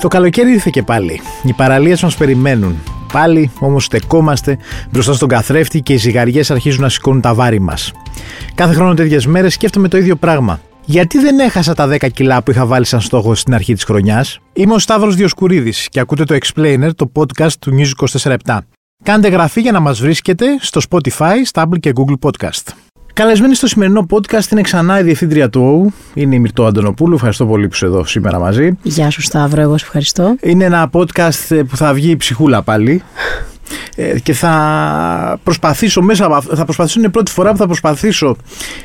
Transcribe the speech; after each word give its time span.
Το 0.00 0.08
καλοκαίρι 0.08 0.52
ήρθε 0.52 0.70
και 0.72 0.82
πάλι. 0.82 1.20
Οι 1.42 1.52
παραλίες 1.52 2.02
μας 2.02 2.16
περιμένουν. 2.16 2.76
Πάλι 3.12 3.50
όμως 3.58 3.84
στεκόμαστε 3.84 4.58
μπροστά 4.90 5.12
στον 5.12 5.28
καθρέφτη 5.28 5.80
και 5.80 5.92
οι 5.92 5.96
ζυγαριές 5.96 6.50
αρχίζουν 6.50 6.82
να 6.82 6.88
σηκώνουν 6.88 7.20
τα 7.20 7.34
βάρη 7.34 7.60
μας. 7.60 7.92
Κάθε 8.54 8.74
χρόνο 8.74 8.94
τέτοιες 8.94 9.26
μέρες 9.26 9.52
σκέφτομαι 9.52 9.88
το 9.88 9.96
ίδιο 9.96 10.16
πράγμα. 10.16 10.60
Γιατί 10.84 11.18
δεν 11.18 11.38
έχασα 11.38 11.74
τα 11.74 11.86
10 11.86 12.08
κιλά 12.12 12.42
που 12.42 12.50
είχα 12.50 12.66
βάλει 12.66 12.84
σαν 12.84 13.00
στόχο 13.00 13.34
στην 13.34 13.54
αρχή 13.54 13.74
της 13.74 13.84
χρονιάς; 13.84 14.38
Είμαι 14.52 14.74
ο 14.74 14.78
Σταύρος 14.78 15.14
Διοσκουρίδης 15.14 15.88
και 15.88 16.00
ακούτε 16.00 16.24
το 16.24 16.36
Explainer, 16.40 16.90
το 16.96 17.12
podcast 17.14 17.52
του 17.52 17.72
News 17.78 18.08
24 18.22 18.36
Κάντε 19.02 19.28
γραφή 19.28 19.60
για 19.60 19.72
να 19.72 19.80
μας 19.80 20.00
βρίσκετε 20.00 20.46
στο 20.60 20.80
Spotify, 20.90 21.34
Stable 21.52 21.78
και 21.80 21.92
Google 21.94 22.30
Podcast. 22.30 22.89
Καλεσμένη 23.20 23.54
στο 23.54 23.66
σημερινό 23.66 24.06
podcast 24.10 24.50
είναι 24.50 24.60
ξανά 24.60 25.00
η 25.00 25.02
διευθύντρια 25.02 25.50
του 25.50 25.62
ΟΟΥ, 25.62 25.92
είναι 26.14 26.34
η 26.34 26.38
Μυρτώ 26.38 26.64
Αντωνοπούλου. 26.64 27.14
Ευχαριστώ 27.14 27.46
πολύ 27.46 27.68
που 27.68 27.74
είσαι 27.74 27.84
εδώ 27.84 28.04
σήμερα 28.04 28.38
μαζί. 28.38 28.78
Γεια 28.82 29.10
σου 29.10 29.22
Σταύρο, 29.22 29.60
εγώ 29.60 29.78
σε 29.78 29.84
ευχαριστώ. 29.84 30.36
Είναι 30.40 30.64
ένα 30.64 30.90
podcast 30.92 31.64
που 31.68 31.76
θα 31.76 31.92
βγει 31.92 32.10
η 32.10 32.16
ψυχούλα 32.16 32.62
πάλι. 32.62 33.02
Ε, 33.96 34.18
και 34.18 34.32
θα 34.32 35.40
προσπαθήσω 35.42 36.02
μέσα 36.02 36.24
από 36.24 36.40
θα 36.56 36.64
προσπαθήσω 36.64 36.98
είναι 36.98 37.08
η 37.08 37.10
πρώτη 37.10 37.30
φορά 37.30 37.50
που 37.50 37.56
θα 37.56 37.66
προσπαθήσω 37.66 38.36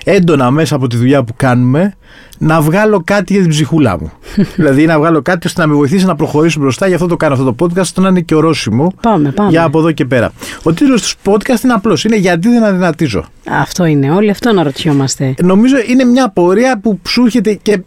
έντονα 0.04 0.52
μέσα 0.52 0.76
από 0.76 0.88
τη 0.88 0.98
δουλειά 0.98 1.24
που 1.24 1.34
κάνουμε 1.36 1.94
να 2.38 2.62
βγάλω 2.62 3.02
κάτι 3.04 3.34
για 3.34 3.42
την 3.42 3.52
ψυχούλα 3.52 3.98
μου. 4.00 4.12
δηλαδή 4.56 4.86
να 4.86 4.98
βγάλω 4.98 5.22
κάτι 5.22 5.48
ώστε 5.48 5.62
να 5.62 5.68
με 5.68 5.74
βοηθήσει 5.74 6.06
να 6.06 6.16
προχωρήσω 6.16 6.60
μπροστά. 6.60 6.88
Γι' 6.88 6.94
αυτό 6.94 7.08
το 7.08 7.18
κάνω 7.18 7.34
αυτό 7.34 7.54
το 7.54 7.66
podcast, 7.66 7.88
το 7.88 8.02
να 8.02 8.08
είναι 8.08 8.22
και 8.22 8.36
ορόσημο 8.36 8.94
πάμε, 9.02 9.32
πάμε. 9.32 9.50
για 9.50 9.64
από 9.64 9.80
εδώ 9.80 9.92
και 9.92 10.06
πέρα. 10.06 10.32
Ο 10.64 10.74
τίτλος 10.74 11.16
του 11.16 11.32
podcast 11.32 11.64
είναι 11.64 11.74
απλός. 11.74 12.04
Είναι 12.04 12.16
γιατί 12.16 12.50
δεν 12.50 12.64
αδυνατίζω. 12.64 13.26
Αυτό 13.50 13.86
είναι. 13.86 14.12
Όλοι 14.12 14.30
αυτό 14.30 14.54
να 14.54 14.64
ρωτιόμαστε. 14.64 15.34
Νομίζω 15.44 15.76
είναι 15.88 16.04
μια 16.04 16.30
πορεία 16.30 16.80
που 16.80 17.00
σου 17.08 17.24
έρχεται 17.24 17.54
και 17.54 17.82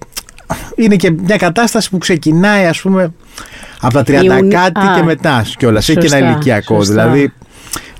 είναι 0.77 0.96
και 0.96 1.10
μια 1.10 1.36
κατάσταση 1.36 1.90
που 1.90 1.98
ξεκινάει, 1.98 2.66
ας 2.66 2.80
πούμε, 2.80 3.12
από 3.80 3.94
τα 3.94 4.02
30 4.06 4.48
κάτι 4.48 4.86
και 4.96 5.02
μετά 5.05 5.44
κιόλας. 5.58 5.88
Έχει 5.88 5.98
και 5.98 6.16
ένα 6.16 6.30
ηλικιακό. 6.30 6.83
Δηλαδή, 6.83 7.33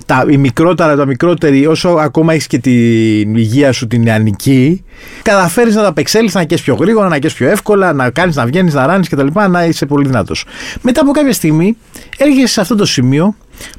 τα, 0.09 0.25
η 0.29 0.37
μικρότερα, 0.37 0.95
τα 0.95 1.05
μικρότερη, 1.05 1.65
όσο 1.65 1.89
ακόμα 1.89 2.33
έχεις 2.33 2.47
και 2.47 2.57
την 2.57 3.35
υγεία 3.35 3.71
σου 3.71 3.87
την 3.87 4.01
νεανική, 4.01 4.83
καταφέρεις 5.21 5.75
να 5.75 5.81
τα 5.81 5.87
απεξέλθει, 5.87 6.37
να 6.37 6.43
κες 6.43 6.61
πιο 6.61 6.75
γρήγορα, 6.75 7.07
να 7.07 7.19
κες 7.19 7.33
πιο 7.33 7.49
εύκολα, 7.49 7.93
να 7.93 8.09
κάνεις, 8.09 8.35
να 8.35 8.45
βγαίνεις, 8.45 8.73
να 8.73 8.85
ράνεις 8.85 9.09
κτλ. 9.09 9.27
Να 9.49 9.65
είσαι 9.65 9.85
πολύ 9.85 10.07
δυνατός. 10.07 10.45
Μετά 10.81 11.01
από 11.01 11.11
κάποια 11.11 11.33
στιγμή 11.33 11.77
έρχεσαι 12.17 12.47
σε 12.47 12.61
αυτό 12.61 12.75
το 12.75 12.85
σημείο 12.85 13.35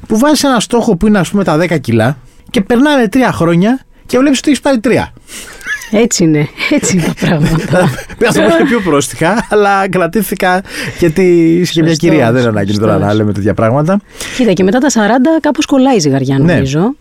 που 0.07 0.17
βάζεις 0.17 0.43
ένα 0.43 0.59
στόχο 0.59 0.95
που 0.95 1.07
είναι 1.07 1.19
ας 1.19 1.29
πούμε 1.29 1.43
τα 1.43 1.57
10 1.57 1.79
κιλά 1.81 2.17
και 2.49 2.61
περνάνε 2.61 3.09
3 3.13 3.17
χρόνια 3.31 3.79
και 4.05 4.17
βλέπεις 4.17 4.37
ότι 4.37 4.49
έχεις 4.49 4.61
πάρει 4.61 4.79
3. 4.83 5.13
Έτσι 5.91 6.23
είναι. 6.23 6.47
Έτσι 6.69 6.97
είναι 6.97 7.05
τα 7.05 7.13
πράγματα. 7.25 7.89
Πέρα 8.17 8.31
το 8.31 8.39
και 8.57 8.63
πιο 8.63 8.81
πρόστιχα, 8.81 9.47
αλλά 9.49 9.89
κρατήθηκα 9.89 10.61
γιατί 10.99 11.55
είσαι 11.61 11.73
και 11.73 11.83
μια 11.83 11.93
κυρία. 11.93 12.31
Δεν 12.31 12.47
ανάγκη 12.47 12.77
τώρα 12.77 12.97
να 12.97 13.13
λέμε 13.13 13.33
τέτοια 13.33 13.53
πράγματα. 13.53 13.99
Κοίτα, 14.37 14.53
και 14.53 14.63
μετά 14.63 14.79
τα 14.79 14.89
40 14.89 14.91
κάπω 15.41 15.59
κολλάει 15.67 15.95
η 15.95 15.99
ζυγαριά, 15.99 16.39
ναι. 16.39 16.53
νομίζω. 16.53 16.95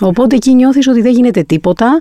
Οπότε 0.00 0.36
εκεί 0.36 0.54
νιώθεις 0.54 0.88
ότι 0.88 1.00
δεν 1.00 1.12
γίνεται 1.12 1.42
τίποτα. 1.42 2.00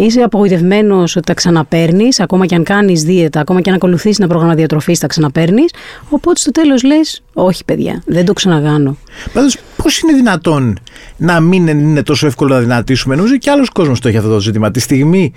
Είσαι 0.00 0.20
απογοητευμένος 0.20 1.16
ότι 1.16 1.26
τα 1.26 1.34
ξαναπέρνει, 1.34 2.08
ακόμα 2.18 2.46
και 2.46 2.54
αν 2.54 2.62
κάνεις 2.62 3.02
δίαιτα, 3.02 3.40
ακόμα 3.40 3.60
και 3.60 3.70
αν 3.70 3.76
ακολουθήσεις 3.76 4.18
ένα 4.18 4.28
πρόγραμμα 4.28 4.54
διατροφής, 4.54 4.98
τα 4.98 5.06
ξαναπέρνει. 5.06 5.64
Οπότε 6.08 6.38
στο 6.38 6.50
τέλος 6.50 6.82
λες, 6.82 7.22
Όχι, 7.32 7.64
παιδιά, 7.64 8.02
δεν 8.06 8.24
το 8.24 8.32
ξαναγάνω. 8.32 8.96
Πάντως, 9.32 9.56
πώς 9.82 9.98
είναι 9.98 10.12
δυνατόν 10.12 10.78
να 11.16 11.40
μην 11.40 11.66
είναι 11.66 12.02
τόσο 12.02 12.26
εύκολο 12.26 12.54
να 12.54 12.60
δυνατήσουμε; 12.60 13.16
Νομίζω 13.16 13.36
και 13.36 13.50
άλλος 13.50 13.70
κόσμος 13.70 14.00
το 14.00 14.08
έχει 14.08 14.16
αυτό 14.16 14.30
το 14.30 14.40
ζήτημα. 14.40 14.70
Τη 14.70 14.80
στιγμή 14.80 15.32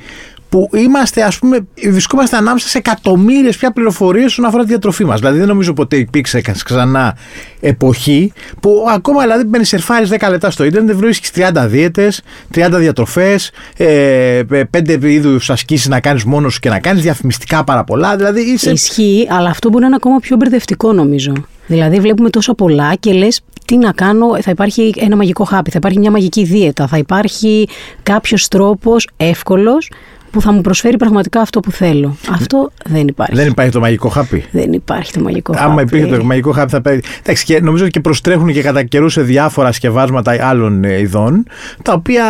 που 0.51 0.69
είμαστε, 0.73 1.23
ας 1.23 1.39
πούμε, 1.39 1.67
βρισκόμαστε 1.89 2.37
ανάμεσα 2.37 2.67
σε 2.67 2.77
εκατομμύρια 2.77 3.51
πια 3.51 3.71
πληροφορίες 3.71 4.25
όσον 4.25 4.45
αφορά 4.45 4.63
τη 4.63 4.69
διατροφή 4.69 5.05
μας. 5.05 5.19
Δηλαδή, 5.19 5.37
δεν 5.37 5.47
νομίζω 5.47 5.73
ποτέ 5.73 5.95
υπήρξε 5.95 6.41
ξανά 6.41 7.17
εποχή 7.59 8.33
που 8.59 8.85
ακόμα 8.89 9.21
δηλαδή 9.21 9.43
μπαίνεις 9.43 9.67
σερφάρει 9.67 10.07
10 10.19 10.29
λεπτά 10.29 10.51
στο 10.51 10.63
Ιντερνετ, 10.63 10.95
βρίσκεις 10.95 11.31
30 11.31 11.67
δίαιτες, 11.67 12.21
30 12.53 12.69
διατροφές, 12.71 13.51
ε, 13.77 14.41
5 14.71 14.99
είδους 15.01 15.49
ασκήσεις 15.49 15.87
να 15.87 15.99
κάνεις 15.99 16.23
μόνος 16.23 16.53
σου 16.53 16.59
και 16.59 16.69
να 16.69 16.79
κάνεις 16.79 17.01
διαφημιστικά 17.01 17.63
πάρα 17.63 17.83
πολλά. 17.83 18.15
Δηλαδή 18.15 18.41
είσαι... 18.41 18.71
Ισχύει, 18.71 19.27
αλλά 19.29 19.49
αυτό 19.49 19.69
μπορεί 19.69 19.81
να 19.81 19.87
είναι 19.87 19.95
ακόμα 19.95 20.19
πιο 20.19 20.35
μπερδευτικό 20.35 20.93
νομίζω. 20.93 21.33
Δηλαδή, 21.67 21.99
βλέπουμε 21.99 22.29
τόσο 22.29 22.53
πολλά 22.53 22.95
και 22.95 23.13
λες 23.13 23.41
τι 23.65 23.77
να 23.77 23.91
κάνω, 23.91 24.41
θα 24.41 24.51
υπάρχει 24.51 24.93
ένα 24.97 25.15
μαγικό 25.15 25.43
χάπι, 25.43 25.69
θα 25.69 25.77
υπάρχει 25.77 25.99
μια 25.99 26.11
μαγική 26.11 26.43
δίαιτα, 26.43 26.87
θα 26.87 26.97
υπάρχει 26.97 27.67
κάποιος 28.03 28.47
τρόπος 28.47 29.09
εύκολος 29.17 29.89
που 30.31 30.41
θα 30.41 30.51
μου 30.51 30.61
προσφέρει 30.61 30.97
πραγματικά 30.97 31.41
αυτό 31.41 31.59
που 31.59 31.71
θέλω. 31.71 32.15
Αυτό 32.31 32.71
δεν 32.85 33.07
υπάρχει. 33.07 33.35
Δεν 33.35 33.47
υπάρχει 33.47 33.71
το 33.71 33.79
μαγικό 33.79 34.09
χάπι. 34.09 34.45
Δεν 34.51 34.73
υπάρχει 34.73 35.11
το 35.11 35.19
μαγικό 35.19 35.53
χάπι. 35.53 35.65
Άμα 35.65 35.81
υπήρχε 35.81 36.17
το 36.17 36.23
μαγικό 36.23 36.51
χάπι 36.51 36.71
θα 36.71 36.81
παίρνει. 36.81 37.01
Εντάξει, 37.19 37.45
και 37.45 37.59
νομίζω 37.61 37.83
ότι 37.83 37.91
και 37.91 37.99
προστρέχουν 37.99 38.53
και 38.53 38.61
κατά 38.61 38.83
καιρού 38.83 39.09
σε 39.09 39.21
διάφορα 39.21 39.71
σκευάσματα 39.71 40.47
άλλων 40.47 40.83
ε, 40.83 40.99
ειδών, 40.99 41.45
τα 41.81 41.93
οποία 41.93 42.25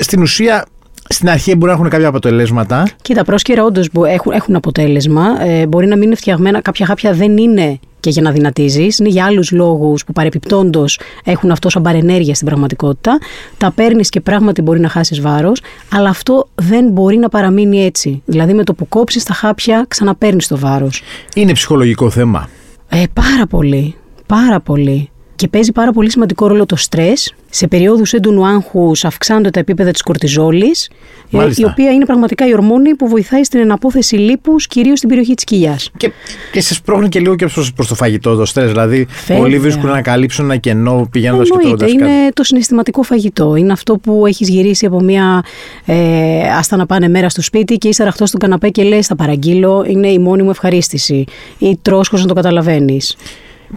στην 0.00 0.22
ουσία 0.22 0.64
στην 1.08 1.30
αρχή 1.30 1.54
μπορεί 1.54 1.66
να 1.66 1.72
έχουν 1.72 1.88
κάποια 1.88 2.08
αποτελέσματα. 2.08 2.88
Κοίτα, 3.02 3.24
πρόσκαιρα 3.24 3.64
όντως 3.64 3.88
έχουν, 4.06 4.32
έχουν 4.32 4.54
αποτέλεσμα. 4.54 5.24
Ε, 5.40 5.66
μπορεί 5.66 5.86
να 5.86 5.94
μην 5.96 6.04
είναι 6.04 6.14
φτιαγμένα. 6.14 6.60
Κάποια 6.60 6.86
χάπια 6.86 7.12
δεν 7.12 7.36
είναι 7.36 7.78
και 8.02 8.10
για 8.10 8.22
να 8.22 8.30
δυνατίζεις. 8.30 8.98
Είναι 8.98 9.08
για 9.08 9.24
άλλους 9.24 9.50
λόγους 9.50 10.04
που 10.04 10.12
παρεπιπτόντως 10.12 11.00
έχουν 11.24 11.50
αυτό 11.50 11.68
σαν 11.68 11.82
παρενέργεια 11.82 12.34
στην 12.34 12.46
πραγματικότητα. 12.46 13.18
Τα 13.58 13.70
παίρνεις 13.70 14.08
και 14.08 14.20
πράγματι 14.20 14.62
μπορεί 14.62 14.80
να 14.80 14.88
χάσεις 14.88 15.20
βάρος, 15.20 15.62
αλλά 15.92 16.08
αυτό 16.08 16.48
δεν 16.54 16.88
μπορεί 16.90 17.16
να 17.16 17.28
παραμείνει 17.28 17.84
έτσι. 17.84 18.22
Δηλαδή 18.24 18.54
με 18.54 18.64
το 18.64 18.74
που 18.74 18.88
κόψεις 18.88 19.24
τα 19.24 19.34
χάπια, 19.34 19.84
ξαναπαίρνεις 19.88 20.46
το 20.46 20.58
βάρος. 20.58 21.02
Είναι 21.34 21.52
ψυχολογικό 21.52 22.10
θέμα. 22.10 22.48
Ε, 22.88 23.02
πάρα 23.12 23.46
πολύ. 23.46 23.94
Πάρα 24.26 24.60
πολύ. 24.60 25.11
Και 25.42 25.48
παίζει 25.48 25.72
πάρα 25.72 25.92
πολύ 25.92 26.10
σημαντικό 26.10 26.46
ρόλο 26.46 26.66
το 26.66 26.76
στρες. 26.76 27.34
Σε 27.50 27.66
περίοδου 27.66 28.02
έντονου 28.10 28.46
άγχους 28.46 29.04
αυξάνονται 29.04 29.50
τα 29.50 29.60
επίπεδα 29.60 29.90
της 29.90 30.02
κορτιζόλης, 30.02 30.90
ε, 31.30 31.48
η 31.56 31.64
οποία 31.64 31.90
είναι 31.90 32.04
πραγματικά 32.04 32.48
η 32.48 32.52
ορμόνη 32.52 32.94
που 32.94 33.08
βοηθάει 33.08 33.44
στην 33.44 33.60
εναπόθεση 33.60 34.16
λίπους, 34.16 34.66
κυρίως 34.66 34.98
στην 34.98 35.08
περιοχή 35.08 35.34
της 35.34 35.44
κοιλιάς. 35.44 35.90
Και, 35.96 36.12
και 36.52 36.60
σε 36.60 36.74
σπρώχνει 36.74 37.08
και 37.08 37.20
λίγο 37.20 37.34
και 37.34 37.46
προς 37.74 37.88
το 37.88 37.94
φαγητό 37.94 38.34
το 38.34 38.44
στρες. 38.44 38.70
Δηλαδή, 38.70 39.06
Φέβαια. 39.08 39.42
πολλοί 39.42 39.58
βρίσκουν 39.58 39.90
να 39.90 40.02
καλύψουν 40.02 40.44
ένα 40.44 40.56
κενό 40.56 41.08
πηγαίνοντα 41.10 41.42
και 41.42 41.50
τρώγοντα. 41.58 41.88
Είναι 41.88 42.10
το 42.34 42.44
συναισθηματικό 42.44 43.02
φαγητό. 43.02 43.56
Είναι 43.56 43.72
αυτό 43.72 43.96
που 43.96 44.26
έχεις 44.26 44.48
γυρίσει 44.48 44.86
από 44.86 45.00
μια 45.00 45.44
ε, 45.84 46.48
άστα 46.58 46.76
να 46.76 46.86
πάνε 46.86 47.08
μέρα 47.08 47.28
στο 47.28 47.42
σπίτι 47.42 47.76
και 47.76 47.88
ύστερα 47.88 48.08
αυτό 48.08 48.26
στον 48.26 48.40
καναπέ 48.40 48.68
και 48.68 48.82
λες: 48.82 49.06
Θα 49.06 49.16
παραγγείλω, 49.16 49.84
είναι 49.88 50.08
η 50.08 50.18
μόνη 50.18 50.42
μου 50.42 50.50
ευχαρίστηση. 50.50 51.24
Ή 51.58 51.78
τρόσκος 51.82 52.20
να 52.20 52.26
το 52.26 52.34
καταλαβαίνεις. 52.34 53.16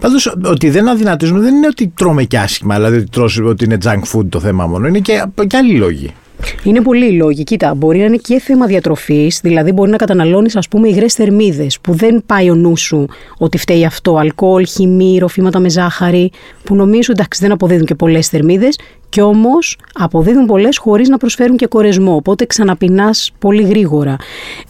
Πάντως, 0.00 0.36
ότι 0.44 0.70
δεν 0.70 0.88
αδυνατίζουμε 0.88 1.40
δεν 1.40 1.54
είναι 1.54 1.66
ότι 1.66 1.92
τρώμε 1.96 2.24
κι 2.24 2.36
άσχημα, 2.36 2.74
δηλαδή 2.74 2.96
ότι, 2.96 3.08
τρως, 3.08 3.38
ότι 3.38 3.64
είναι 3.64 3.78
junk 3.84 4.02
food 4.12 4.28
το 4.28 4.40
θέμα 4.40 4.66
μόνο. 4.66 4.86
Είναι 4.86 4.98
και, 4.98 5.24
και 5.46 5.56
άλλοι 5.56 5.74
λόγοι. 5.74 6.14
Είναι 6.64 6.80
πολλοί 6.80 7.12
λόγοι. 7.12 7.44
Κοίτα, 7.44 7.74
μπορεί 7.74 7.98
να 7.98 8.04
είναι 8.04 8.16
και 8.16 8.40
θέμα 8.40 8.66
διατροφής, 8.66 9.40
δηλαδή 9.42 9.72
μπορεί 9.72 9.90
να 9.90 9.96
καταναλώνεις, 9.96 10.56
ας 10.56 10.68
πούμε, 10.68 10.88
υγρές 10.88 11.14
θερμίδες, 11.14 11.78
που 11.80 11.92
δεν 11.92 12.22
πάει 12.26 12.50
ο 12.50 12.54
νους 12.54 12.80
σου 12.80 13.06
ότι 13.38 13.58
φταίει 13.58 13.84
αυτό. 13.84 14.16
Αλκοόλ, 14.16 14.66
χυμή, 14.66 15.18
ροφήματα 15.18 15.58
με 15.58 15.68
ζάχαρη, 15.68 16.30
που 16.64 16.74
νομίζω 16.74 17.12
εντάξει 17.12 17.42
δεν 17.42 17.52
αποδίδουν 17.52 17.86
και 17.86 17.94
πολλές 17.94 18.28
θερμίδες, 18.28 18.78
κι 19.08 19.20
όμως 19.20 19.78
αποδίδουν 19.94 20.46
πολλές 20.46 20.78
χωρίς 20.78 21.08
να 21.08 21.16
προσφέρουν 21.16 21.56
και 21.56 21.66
κορεσμό. 21.66 22.14
Οπότε 22.14 22.46
ξαναπεινάς 22.46 23.32
πολύ 23.38 23.62
γρήγορα. 23.62 24.16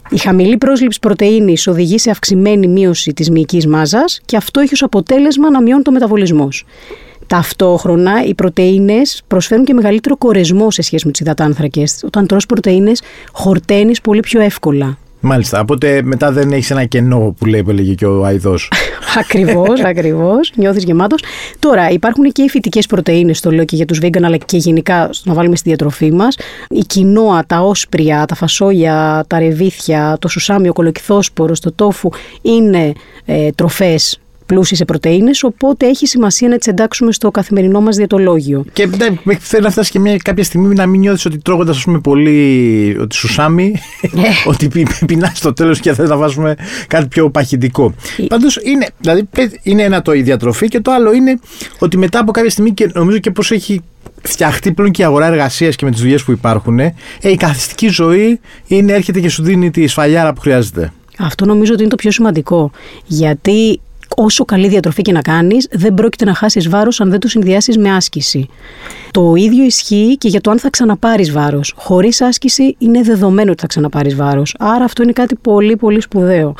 Η 0.09 0.17
χαμηλή 0.17 0.57
πρόσληψη 0.57 0.99
πρωτενη 0.99 1.55
οδηγεί 1.65 1.97
σε 1.97 2.09
αυξημένη 2.09 2.67
μείωση 2.67 3.13
της 3.13 3.29
μυϊκής 3.29 3.67
μάζας 3.67 4.21
και 4.25 4.37
αυτό 4.37 4.59
έχει 4.59 4.73
ως 4.73 4.83
αποτέλεσμα 4.83 5.49
να 5.49 5.61
μειώνει 5.61 5.83
το 5.83 5.91
μεταβολισμός. 5.91 6.65
Ταυτόχρονα, 7.27 8.25
οι 8.25 8.33
πρωτενε 8.33 9.01
προσφέρουν 9.27 9.65
και 9.65 9.73
μεγαλύτερο 9.73 10.17
κορεσμό 10.17 10.71
σε 10.71 10.81
σχέση 10.81 11.05
με 11.05 11.11
του 11.11 11.19
υδατάνθρακες. 11.21 12.01
Όταν 12.05 12.27
τρως 12.27 12.45
πρωτενε, 12.45 12.91
χορταίνεις 13.31 14.01
πολύ 14.01 14.19
πιο 14.19 14.41
εύκολα. 14.41 14.97
Μάλιστα. 15.19 15.59
Οπότε 15.59 16.01
μετά 16.03 16.31
δεν 16.31 16.51
έχεις 16.51 16.71
ένα 16.71 16.85
κενό 16.85 17.35
που 17.39 17.45
λέει 17.45 17.63
που 17.63 17.69
έλεγε 17.69 17.93
και 17.93 18.05
ο 18.05 18.25
Αϊδός. 18.25 18.71
ακριβώς, 19.21 19.83
ακριβώς. 19.83 20.51
Νιώθεις 20.55 20.83
γεμάτος. 20.83 21.23
Τώρα, 21.59 21.89
υπάρχουν 21.89 22.31
και 22.31 22.41
οι 22.41 22.49
φυτικές 22.49 22.85
πρωτενε, 22.85 23.33
το 23.41 23.51
λέω 23.51 23.65
και 23.65 23.75
για 23.75 23.85
τους 23.85 23.99
vegan, 24.01 24.21
αλλά 24.23 24.37
και 24.37 24.57
γενικά 24.57 25.09
να 25.23 25.33
βάλουμε 25.33 25.55
στη 25.55 25.69
διατροφή 25.69 26.11
μας. 26.11 26.37
Η 26.69 26.79
κοινόα, 26.79 27.43
τα 27.47 27.59
όσπρια, 27.59 28.25
τα 28.25 28.35
φασόλια, 28.35 29.25
τα 29.27 29.39
ρεβίθια, 29.39 30.17
το 30.19 30.27
σουσάμι, 30.27 30.69
ο 30.69 30.73
κολοκυθόσπορος, 30.73 31.59
το 31.59 31.71
τόφου 31.71 32.09
είναι 32.41 32.93
ε, 33.25 33.49
τροφές 33.55 34.19
πλούσιοι 34.47 34.75
σε 34.75 34.85
πρωτενε, 34.85 35.31
οπότε 35.41 35.87
έχει 35.87 36.07
σημασία 36.07 36.47
να 36.47 36.57
τις 36.57 36.67
εντάξουμε 36.67 37.11
στο 37.11 37.31
καθημερινό 37.31 37.81
μας 37.81 37.95
διατολόγιο. 37.95 38.65
Και 38.73 38.85
ναι, 38.85 39.35
θέλει 39.39 39.63
να 39.63 39.69
φτάσει 39.69 39.91
και 39.91 39.99
μια, 39.99 40.17
κάποια 40.17 40.43
στιγμή 40.43 40.75
να 40.75 40.85
μην 40.85 40.99
νιώθεις 40.99 41.25
ότι 41.25 41.37
τρώγοντας 41.37 41.85
πολύ 42.01 42.97
ότι 42.99 43.15
σου 43.15 43.27
σάμι, 43.27 43.73
Ε. 44.01 44.09
ότι 44.51 44.85
πεινάς 45.05 45.37
στο 45.37 45.53
τέλος 45.53 45.79
και 45.79 45.93
θες 45.93 46.09
να 46.09 46.17
βάζουμε 46.17 46.55
κάτι 46.87 47.07
πιο 47.07 47.29
παχυντικό. 47.29 47.93
Πάντως 48.27 48.59
είναι, 48.63 48.87
δηλαδή, 48.99 49.27
είναι 49.63 49.83
ένα 49.83 50.01
το 50.01 50.13
η 50.13 50.21
διατροφή 50.21 50.67
και 50.67 50.79
το 50.79 50.91
άλλο 50.91 51.13
είναι 51.13 51.39
ότι 51.79 51.97
μετά 51.97 52.19
από 52.19 52.31
κάποια 52.31 52.49
στιγμή 52.49 52.71
και 52.71 52.89
νομίζω 52.93 53.17
και 53.17 53.31
πώς 53.31 53.51
έχει 53.51 53.81
φτιαχτεί 54.21 54.71
πλέον 54.71 54.91
και 54.91 55.01
η 55.01 55.05
αγορά 55.05 55.25
εργασίας 55.25 55.75
και 55.75 55.85
με 55.85 55.91
τις 55.91 56.01
δουλειές 56.01 56.23
που 56.23 56.31
υπάρχουν, 56.31 56.79
ε, 56.79 56.93
η 57.21 57.35
καθιστική 57.35 57.87
ζωή 57.87 58.39
είναι, 58.67 58.93
έρχεται 58.93 59.19
και 59.19 59.29
σου 59.29 59.43
δίνει 59.43 59.71
τη 59.71 59.87
σφαλιάρα 59.87 60.33
που 60.33 60.41
χρειάζεται. 60.41 60.91
Αυτό 61.17 61.45
νομίζω 61.45 61.73
ότι 61.73 61.81
είναι 61.81 61.89
το 61.89 61.95
πιο 61.95 62.11
σημαντικό. 62.11 62.71
Γιατί 63.05 63.79
όσο 64.15 64.45
καλή 64.45 64.67
διατροφή 64.67 65.01
και 65.01 65.11
να 65.11 65.21
κάνεις, 65.21 65.67
δεν 65.71 65.93
πρόκειται 65.93 66.25
να 66.25 66.33
χάσεις 66.33 66.69
βάρος 66.69 67.01
αν 67.01 67.09
δεν 67.09 67.19
το 67.19 67.27
συνδυάσεις 67.27 67.77
με 67.77 67.91
άσκηση. 67.91 68.47
Το 69.11 69.33
ίδιο 69.35 69.63
ισχύει 69.63 70.17
και 70.17 70.27
για 70.27 70.41
το 70.41 70.51
αν 70.51 70.59
θα 70.59 70.69
ξαναπάρεις 70.69 71.31
βάρος. 71.31 71.73
Χωρίς 71.77 72.21
άσκηση 72.21 72.75
είναι 72.77 73.01
δεδομένο 73.01 73.51
ότι 73.51 73.61
θα 73.61 73.67
ξαναπάρεις 73.67 74.15
βάρος. 74.15 74.55
Άρα 74.59 74.83
αυτό 74.83 75.03
είναι 75.03 75.11
κάτι 75.11 75.35
πολύ 75.35 75.75
πολύ 75.75 76.01
σπουδαίο. 76.01 76.55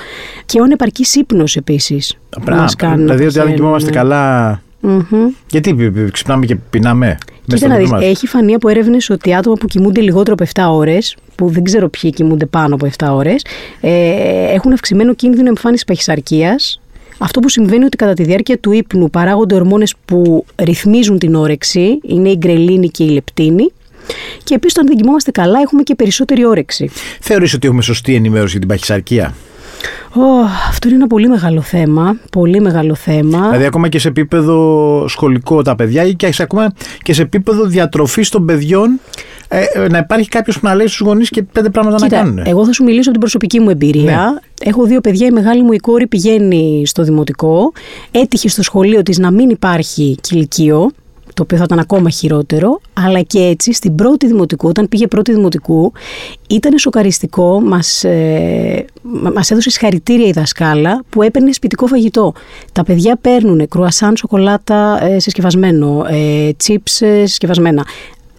Και 0.46 0.60
ο 0.60 0.64
ανεπαρκής 0.64 1.16
ύπνος 1.16 1.56
επίσης. 1.56 2.18
μας 2.52 2.76
κάνει 2.76 3.04
δηλαδή 3.04 3.24
να 3.24 3.28
ότι 3.30 3.40
αν 3.40 3.54
κοιμόμαστε 3.54 3.90
παθαίνουμε. 3.92 4.16
καλά... 4.16 4.62
Μμμ. 4.80 5.28
Γιατί 5.50 5.74
πι- 5.74 5.92
πι- 5.92 6.12
ξυπνάμε 6.12 6.46
και 6.46 6.56
πεινάμε. 6.56 7.06
μέσα 7.08 7.18
Κοίτα 7.46 7.58
στο 7.58 7.68
να 7.68 7.74
σπίτι 7.74 7.90
δεις, 7.90 7.92
μας; 7.92 8.04
έχει 8.04 8.28
φανεί 8.28 8.54
από 8.54 8.70
έρευνες 8.70 9.10
ότι 9.10 9.36
άτομα 9.36 9.56
που 9.56 9.66
κοιμούνται 9.66 10.02
λιγότερο 10.02 10.36
από 10.40 10.52
7 10.54 10.76
ώρες, 10.78 11.16
που 11.36 11.48
δεν 11.50 11.64
ξέρω 11.64 11.90
ποιοι 11.90 12.12
κοιμούνται 12.12 12.46
πάνω 12.46 12.76
από 12.76 12.86
7 12.98 13.08
ώρες, 13.12 13.46
ε, 13.82 13.92
έχουν 14.54 14.74
αυξημένο 14.74 15.14
κίνδυνο 15.14 15.48
εμφάνισης 15.48 15.86
παχυσαρκίας. 15.86 16.82
Αυτό 17.18 17.40
που 17.40 17.50
συμβαίνει 17.50 17.86
ότι 17.86 17.98
κατά 17.98 18.14
τη 18.14 18.24
διάρκεια 18.24 18.60
του 18.60 18.72
ύπνου 18.72 19.10
παράγονται 19.10 19.56
ορμόνες 19.56 19.96
που 20.06 20.46
ρυθμίζουν 20.56 21.20
την 21.20 21.36
όρεξη, 21.36 22.00
είναι 22.04 22.30
η 22.30 22.36
γκρελίνη 22.38 22.90
και 22.90 23.04
η 23.04 23.10
λεπτίνη. 23.10 23.72
Και 24.44 24.54
επίσης, 24.56 24.78
όταν 24.78 24.88
δεν 24.88 24.98
κοιμόμαστε 24.98 25.32
καλά, 25.32 25.60
έχουμε 25.60 25.84
και 25.84 25.96
περισσότερη 25.96 26.46
όρεξη. 26.46 26.90
Θεωρείς 27.20 27.54
ότι 27.54 27.68
έχουμε 27.68 27.82
σωστή 27.82 28.16
ενημέρωση 28.16 28.52
για 28.52 28.60
την 28.60 28.70
παχυσαρκία; 28.70 29.34
Ω, 30.14 30.22
αυτό 30.70 30.88
είναι 30.88 30.98
ένα 30.98 31.08
πολύ 31.08 31.28
μεγάλο 31.28 31.62
θέμα. 31.62 32.18
Πολύ 32.32 32.62
μεγάλο 32.62 32.96
θέμα. 32.96 33.46
Δηλαδή, 33.46 33.66
ακόμα 33.66 33.88
και 33.88 34.00
σε 34.00 34.08
επίπεδο 34.08 35.06
σχολικό 35.08 35.62
τα 35.62 35.76
παιδιά 35.76 36.04
ή 36.04 36.14
και 36.14 36.32
σε, 36.32 36.44
ακόμα 36.44 36.72
και 37.02 37.14
σε 37.14 37.22
επίπεδο 37.22 37.66
διατροφής 37.66 38.30
των 38.30 38.46
παιδιών, 38.46 39.00
ε, 39.48 39.64
ε, 39.74 39.88
να 39.88 39.98
υπάρχει 39.98 40.30
κάποιος 40.30 40.60
που 40.60 40.66
να 40.68 40.76
λέει 40.76 40.88
στους 40.88 41.00
γονείς 41.00 41.30
και 41.30 41.44
πέντε 41.44 41.70
πράγματα 41.70 41.98
να 42.00 42.08
κάνουν. 42.08 42.42
εγώ 42.46 42.66
θα 42.66 42.72
σου 42.74 42.84
μιλήσω 42.84 43.02
από 43.02 43.12
την 43.12 43.20
προσωπική 43.20 43.60
μου 43.60 43.70
εμπειρία. 43.70 44.04
Ναι. 44.04 44.70
Έχω 44.70 44.84
δύο 44.84 45.02
παιδιά. 45.02 45.28
Η 45.28 45.32
μεγάλη 45.32 45.64
μου 45.64 45.72
η 45.72 45.78
κόρη 45.78 46.08
πηγαίνει 46.08 46.84
στο 46.86 47.04
δημοτικό. 47.04 47.72
Έτυχε 48.12 48.50
στο 48.50 48.64
σχολείο 48.64 49.02
της 49.04 49.18
να 49.18 49.32
μην 49.32 49.50
υπάρχει 49.50 50.18
κηλικείο, 50.22 50.92
το 51.34 51.44
οποίο 51.44 51.58
θα 51.58 51.64
ήταν 51.64 51.80
ακόμα 51.80 52.10
χειρότερο. 52.10 52.82
Αλλά 52.94 53.22
και 53.22 53.40
έτσι, 53.40 53.74
στην 53.74 53.96
πρώτη 53.96 54.28
δημοτικού, 54.28 54.68
όταν 54.68 54.88
πήγε 54.90 55.08
πρώτη 55.08 55.34
δημοτικού, 55.34 55.92
ήταν 56.48 56.78
σοκαριστικό. 56.78 57.62
Μας, 57.62 58.04
ε, 58.04 58.86
μα- 59.02 59.32
μας 59.32 59.52
έδωσε 59.52 59.70
συγχαρητήρια 59.70 60.28
η 60.28 60.32
δασκάλα 60.32 61.04
που 61.10 61.22
έπαιρνε 61.22 61.52
σπιτικό 61.52 61.88
φαγητό. 61.88 62.34
Τα 62.72 62.84
παιδιά 62.84 63.18
παίρνουν 63.22 63.68
κρουασάν, 63.68 64.18
σοκολάτα 64.18 65.04
ε, 65.04 65.20
συσκευασμένο, 65.20 66.06
ε, 66.10 66.50
chips 66.68 67.06
ε, 67.06 67.26
συσκευασμένα. 67.26 67.86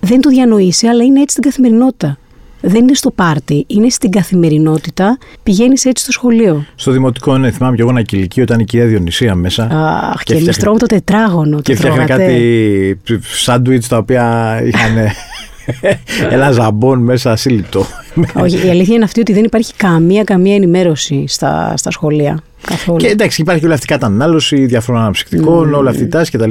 Δεν 0.00 0.20
το 0.20 0.28
διανοείσαι, 0.28 0.88
αλλά 0.88 1.04
είναι 1.04 1.20
έτσι 1.20 1.30
στην 1.36 1.42
καθημερινότητα. 1.42 2.18
Δεν 2.60 2.82
είναι 2.82 2.94
στο 2.94 3.10
πάρτι, 3.10 3.64
είναι 3.66 3.88
στην 3.88 4.10
καθημερινότητα. 4.10 5.18
Πηγαίνεις 5.42 5.84
έτσι 5.84 6.02
στο 6.02 6.12
σχολείο. 6.12 6.64
Στο 6.74 6.90
δημοτικό, 6.90 7.38
ναι, 7.38 7.50
θυμάμαι 7.50 7.76
και 7.76 7.82
εγώ 7.82 7.90
ένα 7.90 8.02
κηλικείο, 8.02 8.42
ήταν 8.42 8.58
η 8.60 8.64
κυρία 8.64 8.86
Διονυσία 8.86 9.34
μέσα. 9.34 9.62
Αχ, 9.62 10.22
και, 10.22 10.32
εμείς 10.32 10.42
φτιάχνε- 10.42 10.56
τρώγαμε 10.56 10.78
το 10.78 10.86
τετράγωνο. 10.86 11.56
το 11.56 11.62
Και 11.62 11.74
φτιάχνε 11.74 12.04
τρώγατε. 12.04 12.24
κάτι 12.26 13.20
σάντουιτς 13.20 13.88
τα 13.88 13.96
οποία 13.96 14.58
είχαν 14.64 14.92
ένα 16.30 16.50
ζαμπόν 16.50 16.98
μέσα 17.02 17.30
ασύλληπτο. 17.32 17.86
Όχι, 18.34 18.66
η 18.66 18.70
αλήθεια 18.70 18.94
είναι 18.94 19.04
αυτή 19.04 19.20
ότι 19.20 19.32
δεν 19.32 19.44
υπάρχει 19.44 19.72
καμία, 19.76 20.24
καμία 20.24 20.54
ενημέρωση 20.54 21.24
στα, 21.28 21.74
στα 21.76 21.90
σχολεία. 21.90 22.40
Καθόλου. 22.62 22.98
Και 22.98 23.06
εντάξει, 23.06 23.40
υπάρχει 23.40 23.60
και 23.60 23.66
όλη 23.66 23.74
αυτή 23.74 23.86
η 23.92 23.96
κατανάλωση 23.96 24.66
διαφορών 24.66 25.00
αναψυκτικών, 25.00 25.74
όλα 25.74 25.90
αυτή 25.90 26.02
η 26.02 26.08
τάση 26.08 26.30
κτλ. 26.30 26.50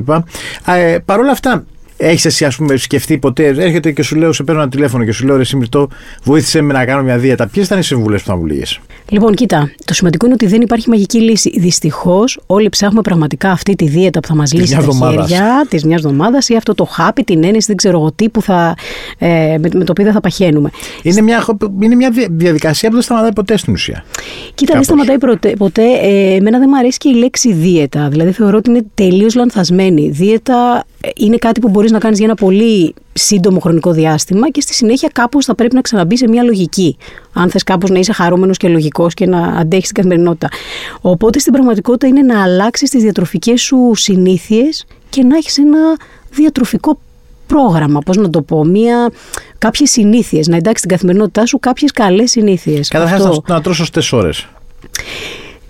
Ε, 0.65 0.97
Παρ' 1.05 1.19
όλα 1.19 1.31
αυτά, 1.31 1.65
έχεις 1.97 2.25
εσύ, 2.25 2.45
ας 2.45 2.55
πούμε, 2.55 2.75
σκεφτεί 2.77 3.17
ποτέ, 3.17 3.45
έρχεται 3.45 3.91
και 3.91 4.03
σου 4.03 4.15
λέω, 4.15 4.33
σε 4.33 4.44
παίρνω 4.44 4.61
ένα 4.61 4.69
τηλέφωνο 4.69 5.03
και 5.05 5.11
σου 5.11 5.25
λέω, 5.25 5.38
Ρε 5.38 5.44
Σιμρτό, 5.44 5.88
βοήθησε 6.23 6.61
με 6.61 6.73
να 6.73 6.85
κάνω 6.85 7.03
μια 7.03 7.17
δίαιτα. 7.17 7.47
Ποιες 7.47 7.65
ήταν 7.65 7.79
οι 7.79 7.83
συμβουλές 7.83 8.21
που 8.21 8.27
θα 8.27 8.35
μου 8.38 8.45
λύγες; 8.45 8.79
Λοιπόν, 9.09 9.33
κοίτα, 9.33 9.71
το 9.85 9.94
σημαντικό 9.94 10.25
είναι 10.25 10.33
ότι 10.35 10.47
δεν 10.47 10.61
υπάρχει 10.61 10.89
μαγική 10.89 11.21
λύση. 11.21 11.59
Δυστυχώς, 11.59 12.39
όλοι 12.45 12.69
ψάχνουμε 12.69 13.01
πραγματικά 13.01 13.51
αυτή 13.51 13.75
τη 13.75 13.88
δίαιτα 13.88 14.19
που 14.19 14.27
θα 14.27 14.35
μας 14.35 14.53
λύσει 14.53 14.73
μιας 14.73 14.85
τα 14.85 14.91
εβδομάδας. 14.91 15.29
χέρια 15.29 15.65
της 15.69 15.83
μιας 15.85 16.03
εβδομάδας 16.03 16.49
ή 16.49 16.55
αυτό 16.55 16.73
το 16.75 16.85
χάπι, 16.85 17.23
την 17.23 17.44
ένεση, 17.44 17.67
δεν 17.67 17.75
ξέρω 17.75 17.97
εγώ 17.99 18.11
τι 18.11 18.29
που 18.29 18.41
θα, 18.41 18.75
ε, 19.17 19.27
με, 19.27 19.69
με 19.73 19.83
το 19.83 19.91
οποίο 19.91 20.03
δεν 20.03 20.13
θα 20.13 20.19
παχαίνουμε. 20.19 20.69
Είναι 21.01 21.21
μια, 21.21 21.45
είναι 21.81 21.95
μια 21.95 22.09
δια- 22.11 22.27
διαδικασία 22.31 22.89
που 22.89 22.95
δεν 22.95 23.03
σταματάει 23.03 23.33
ποτέ 23.33 23.57
στην 23.57 23.73
ουσία. 23.73 24.03
Κοίτα, 24.53 24.71
Κάπως. 24.71 24.73
δεν 24.73 24.83
σταματάει 24.83 25.17
προτε- 25.17 25.57
ποτέ. 25.57 25.83
Ε, 26.01 26.33
εμένα 26.35 26.59
δεν 26.59 26.67
μου 26.71 26.77
αρέσει 26.77 26.97
και 26.97 27.09
η 27.09 27.13
λέξη 27.13 27.53
δίαιτα. 27.53 28.07
Δηλαδή, 28.09 28.31
θεωρώ 28.31 28.57
ότι 28.57 28.69
είναι 28.69 28.81
τελείως 28.94 29.35
λανθασμένη. 29.35 30.09
Δίαιτα 30.09 30.83
ε, 30.96 30.96
είναι 31.15 31.38
κάτι 31.38 31.59
που 31.59 31.69
μπορείς 31.69 31.92
να 31.92 32.00
κάνεις 32.00 32.18
για 32.18 32.27
ένα 32.27 32.36
πολύ 32.36 32.94
σύντομο 33.13 33.59
χρονικό 33.59 33.92
διάστημα 33.92 34.50
και 34.50 34.62
στη 34.62 34.74
συνέχεια 34.74 35.09
κάπως 35.13 35.45
θα 35.45 35.56
πρέπει 35.56 35.75
να 35.75 35.81
ξαναμπεί 35.81 36.18
σε 36.18 36.27
μια 36.27 36.44
λογική. 36.44 36.98
Αν 37.33 37.50
θες 37.50 37.63
κάπως 37.63 37.89
να 37.89 38.00
είσαι 38.00 38.13
χαρούμενος 38.13 38.57
και 38.57 38.68
λογικός 38.68 39.13
και 39.13 39.25
να 39.25 39.39
αντέχεις 39.39 39.88
την 39.88 39.95
καθημερινότητα. 39.95 40.48
Οπότε 41.01 41.39
στην 41.39 41.54
πραγματικότητα 41.54 42.07
είναι 42.07 42.21
να 42.21 42.44
αλλάξεις 42.44 42.89
τις 42.89 43.01
διατροφικές 43.01 43.62
σου 43.62 43.92
συνήθειες 43.95 44.86
και 45.09 45.24
να 45.24 45.38
έχεις 45.38 45.57
ένα 45.57 45.80
διατροφικό 46.30 47.00
πρόγραμμα, 47.48 48.00
πώς 48.00 48.18
να 48.18 48.30
το 48.30 48.42
πω, 48.42 48.65
μια, 48.65 49.12
κάποιες 49.57 49.92
συνήθειες, 49.92 50.48
να 50.48 50.56
εντάξει 50.56 50.77
στην 50.77 50.89
καθημερινότητά 50.89 51.45
σου 51.45 51.59
κάποιες 51.59 51.92
καλές 51.92 52.31
συνήθειες. 52.31 52.88
Καταρχάς, 52.88 53.25
Αυτό. 53.25 53.42
να, 53.48 53.54
να 53.54 53.62
τρως 53.62 53.75
σωστές 53.75 54.12
ώρες. 54.12 54.48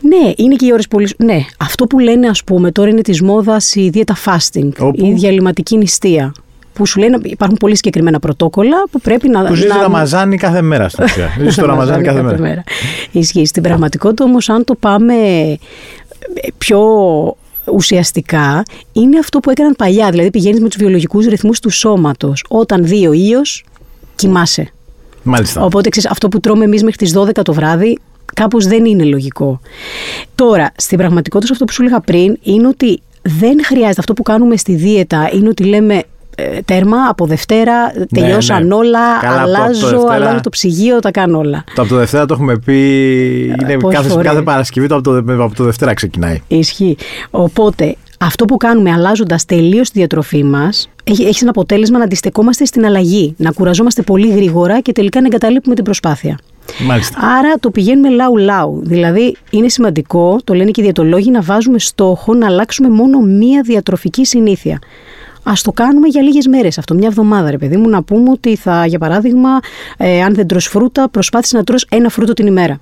Ναι, 0.02 0.32
είναι 0.36 0.56
και 0.56 0.66
οι 0.66 0.72
ώρες 0.72 0.88
πολύ. 0.88 1.10
Ναι, 1.18 1.46
αυτό 1.58 1.86
που 1.86 2.00
λένε, 2.00 2.28
ας 2.28 2.44
πούμε, 2.44 2.72
τώρα 2.72 2.90
είναι 2.90 3.02
της 3.02 3.22
μόδας 3.22 3.76
η 3.76 3.90
δίαιτα 3.90 4.16
fasting, 4.26 4.70
Όπου; 4.80 5.06
η 5.06 5.14
διαλυματική 5.14 5.78
νηστεία. 5.78 6.34
Που 6.74 6.86
σου 6.86 7.00
λένε 7.00 7.18
υπάρχουν 7.24 7.58
πολύ 7.58 7.76
συγκεκριμένα 7.76 8.20
πρωτόκολλα 8.20 8.84
που 8.92 9.02
πρέπει 9.02 9.30
να. 9.30 9.44
Που 9.46 9.54
ζεις 9.54 9.70
να... 9.70 9.82
Ραμαζάνι 9.82 10.38
κάθε 10.38 10.62
μέρα 10.62 10.90
στην 10.90 11.04
ουσία. 11.04 11.30
Ζεις 11.44 11.56
το 11.56 11.66
Ραμαζάνι 11.66 12.04
κάθε 12.04 12.38
μέρα. 12.38 12.64
Ισχύει. 13.12 13.46
Στην 13.46 13.64
πραγματικότητα 13.64 14.24
όμως, 14.24 14.50
αν 14.50 14.64
το 14.64 14.76
πάμε 14.76 15.16
πιο 16.58 16.80
ουσιαστικά, 17.74 18.64
είναι 18.92 19.18
αυτό 19.18 19.40
που 19.40 19.50
έκαναν 19.50 19.74
παλιά. 19.78 20.10
Δηλαδή 20.10 20.30
πηγαίνεις 20.30 20.60
με 20.60 20.68
τους 20.68 20.78
βιολογικούς 20.78 21.26
ρυθμούς 21.26 21.60
του 21.60 21.70
σώματος. 21.70 22.46
Όταν 22.48 22.86
δει 22.86 23.08
ο 23.08 23.12
ήλιος, 23.12 23.66
κοιμάσαι. 24.16 24.72
Μάλιστα. 25.24 25.64
Οπότε 25.64 25.90
ξέρεις, 25.90 26.10
αυτό 26.10 26.28
που 26.28 26.40
τρώμε 26.40 26.64
εμείς 26.64 26.84
μέχρι 26.84 26.98
τις 26.98 27.14
12 27.18 27.42
το 27.44 27.54
βράδυ, 27.54 28.00
κάπως 28.42 28.66
δεν 28.68 28.86
είναι 28.86 29.04
λογικό. 29.04 29.60
Τώρα, 30.36 30.72
στην 30.76 30.98
πραγματικότητα, 30.98 31.54
αυτό 31.54 31.66
που 31.66 31.72
σου 31.72 31.82
έλεγα 31.82 32.00
πριν, 32.00 32.38
είναι 32.42 32.68
ότι 32.68 33.02
δεν 33.22 33.66
χρειάζεται. 33.66 33.96
Αυτό 34.00 34.14
που 34.14 34.24
κάνουμε 34.24 34.58
στη 34.58 34.76
δίαιτα 34.76 35.30
είναι 35.34 35.48
ότι 35.50 35.64
λέμε 35.64 36.04
ε, 36.36 36.60
τέρμα 36.66 36.98
από 37.10 37.26
Δευτέρα, 37.26 37.74
τελειώσαν 38.14 38.68
ναι. 38.68 38.74
όλα, 38.74 39.00
Καλά, 39.22 39.42
από 39.42 39.46
το- 39.46 39.52
από 39.52 39.52
το 39.52 39.62
αλλάζω, 39.64 39.90
Δευτέρα. 39.90 40.14
αλλάζω 40.14 40.40
το 40.42 40.50
ψυγείο, 40.50 41.00
τα 41.00 41.12
κάνω 41.12 41.38
όλα. 41.38 41.64
Το 41.76 41.82
από 41.82 41.92
το 41.92 41.96
Δευτέρα 41.98 42.26
το 42.26 42.34
έχουμε 42.34 42.58
πει. 42.58 42.78
Είναι 43.62 43.78
πόσες 43.80 43.98
κάθε, 44.00 44.10
φορές. 44.10 44.26
κάθε 44.28 44.42
Παρασκευή 44.42 44.88
το 44.88 44.96
από, 44.96 45.04
το 45.04 45.44
από 45.44 45.56
το 45.56 45.64
Δευτέρα 45.64 45.94
ξεκινάει. 45.94 46.42
Ισχύει. 46.48 46.98
Οπότε, 47.32 47.96
αυτό 48.20 48.46
που 48.46 48.58
κάνουμε 48.58 48.92
αλλάζοντας 48.92 49.46
τελείως 49.46 49.90
τη 49.90 50.00
διατροφή 50.00 50.44
μας, 50.44 50.90
έχει, 51.04 51.24
έχει 51.24 51.38
ένα 51.42 51.50
αποτέλεσμα 51.50 51.98
να 51.98 52.04
αντιστεκόμαστε 52.04 52.66
στην 52.66 52.86
αλλαγή. 52.86 53.34
Να 53.38 53.52
κουραζόμαστε 53.52 54.02
πολύ 54.02 54.30
γρήγορα 54.30 54.80
και 54.82 54.92
τελικά 54.92 55.22
να 55.22 55.28
εγκαταλείπουμε 55.28 55.76
την 55.76 55.84
προσπάθεια. 55.84 56.38
Μάλιστα. 56.86 57.20
Άρα 57.38 57.54
το 57.60 57.72
πηγαίνουμε 57.72 58.10
λαου-λαου. 58.10 58.82
Δηλαδή 58.84 59.36
είναι 59.50 59.70
σημαντικό, 59.70 60.40
το 60.44 60.54
λένε 60.54 60.72
και 60.72 60.82
οι 60.82 60.84
διατολόγοι, 60.84 61.32
να 61.32 61.42
βάζουμε 61.42 61.80
στόχο 61.80 62.34
να 62.34 62.46
αλλάξουμε 62.46 62.90
μόνο 62.90 63.20
μία 63.20 63.62
διατροφική 63.62 64.26
συνήθεια. 64.26 64.80
Α 65.44 65.52
το 65.64 65.72
κάνουμε 65.72 66.08
για 66.08 66.22
λίγες 66.22 66.48
μέρες 66.48 66.78
αυτό, 66.78 66.94
μια 66.94 67.08
εβδομάδα, 67.08 67.52
ρε 67.52 67.58
παιδί 67.58 67.78
μου, 67.78 67.90
να 67.90 68.04
πούμε 68.04 68.30
ότι 68.30 68.56
θα, 68.56 68.86
για 68.86 69.00
παράδειγμα, 69.00 69.50
ε, 69.98 70.22
αν 70.24 70.34
δεν 70.34 70.48
τρως 70.48 70.66
φρούτα, 70.66 71.10
προσπάθησε 71.10 71.58
να 71.58 71.64
τρως 71.64 71.86
ένα 71.90 72.10
φρούτο 72.10 72.34
την 72.34 72.48
ημέρα. 72.48 72.78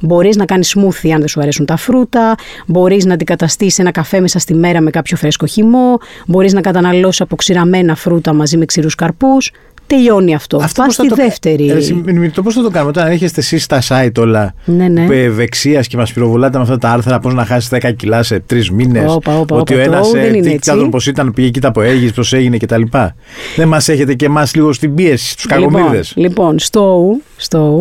Μπορείς 0.00 0.36
να 0.36 0.44
κάνεις 0.44 0.76
smoothie 0.76 1.10
αν 1.10 1.18
δεν 1.18 1.28
σου 1.28 1.40
αρέσουν 1.40 1.66
τα 1.66 1.76
φρούτα, 1.76 2.34
μπορείς 2.66 3.04
να 3.04 3.14
αντικαταστήσεις 3.14 3.78
ένα 3.78 3.90
καφέ 3.90 4.20
μέσα 4.20 4.38
στη 4.38 4.54
μέρα 4.54 4.80
με 4.80 4.90
κάποιο 4.90 5.16
φρέσκο 5.16 5.46
χυμό, 5.46 5.98
μπορείς 6.26 6.52
να 6.52 6.60
καταναλώσεις 6.60 7.20
αποξηραμένα 7.20 7.94
φρούτα 7.94 8.32
μαζί 8.32 8.56
με 8.56 8.64
ξηρούς 8.64 8.94
καρπούς. 8.94 9.52
Τελειώνει 9.88 10.34
αυτό. 10.34 10.56
Αυτό 10.56 10.82
Πας 10.82 10.86
πώς 10.86 10.96
θα 10.96 11.02
στη 11.02 11.08
το- 11.10 11.22
δεύτερη. 11.22 11.68
Ε, 11.68 11.74
εσύ, 11.76 12.02
μη- 12.04 12.30
το 12.30 12.42
πώς 12.42 12.54
θα 12.54 12.62
το 12.62 12.70
κάνουμε, 12.70 12.90
όταν 12.96 13.10
έρχεστε 13.10 13.40
εσείς 13.40 13.62
στα 13.64 13.82
site 13.88 14.18
όλα 14.18 14.54
Ναι, 14.64 14.88
ναι. 14.88 15.04
ευεξία 15.10 15.80
και 15.80 15.96
μας 15.96 16.12
πυροβολάτε 16.12 16.56
με 16.56 16.62
αυτά 16.62 16.78
τα 16.78 16.90
άρθρα, 16.90 17.18
πώς 17.18 17.34
να 17.34 17.44
χάσει 17.44 17.68
10 17.70 17.90
κιλά 17.92 18.22
σε 18.22 18.40
τρεις 18.40 18.70
μήνες. 18.70 19.12
Όπα, 19.12 19.38
όπα, 19.38 19.56
Ότι 19.56 19.74
ο 19.74 19.76
όπα, 19.76 19.84
ένας 19.86 20.06
το 20.10 20.18
δεν 20.18 20.34
είναι 20.34 20.50
έτσι. 20.50 20.70
άνθρωπος 20.70 21.06
ήταν, 21.06 21.32
πήγε 21.32 21.48
κοίτα 21.48 21.72
που 21.72 21.80
έγινε, 21.80 22.10
πώς 22.12 22.32
έγινε 22.32 22.56
κτλ. 22.56 22.82
Δεν 23.56 23.68
μας 23.68 23.88
έχετε 23.88 24.14
και 24.14 24.24
εμάς 24.24 24.54
λίγο 24.54 24.72
στην 24.72 24.94
πίεση, 24.94 25.30
στους 25.30 25.46
κακομίδε. 25.46 25.82
Λοιπόν, 25.84 26.02
λοιπόν 26.14 26.58
στο, 26.58 27.02
στο 27.36 27.78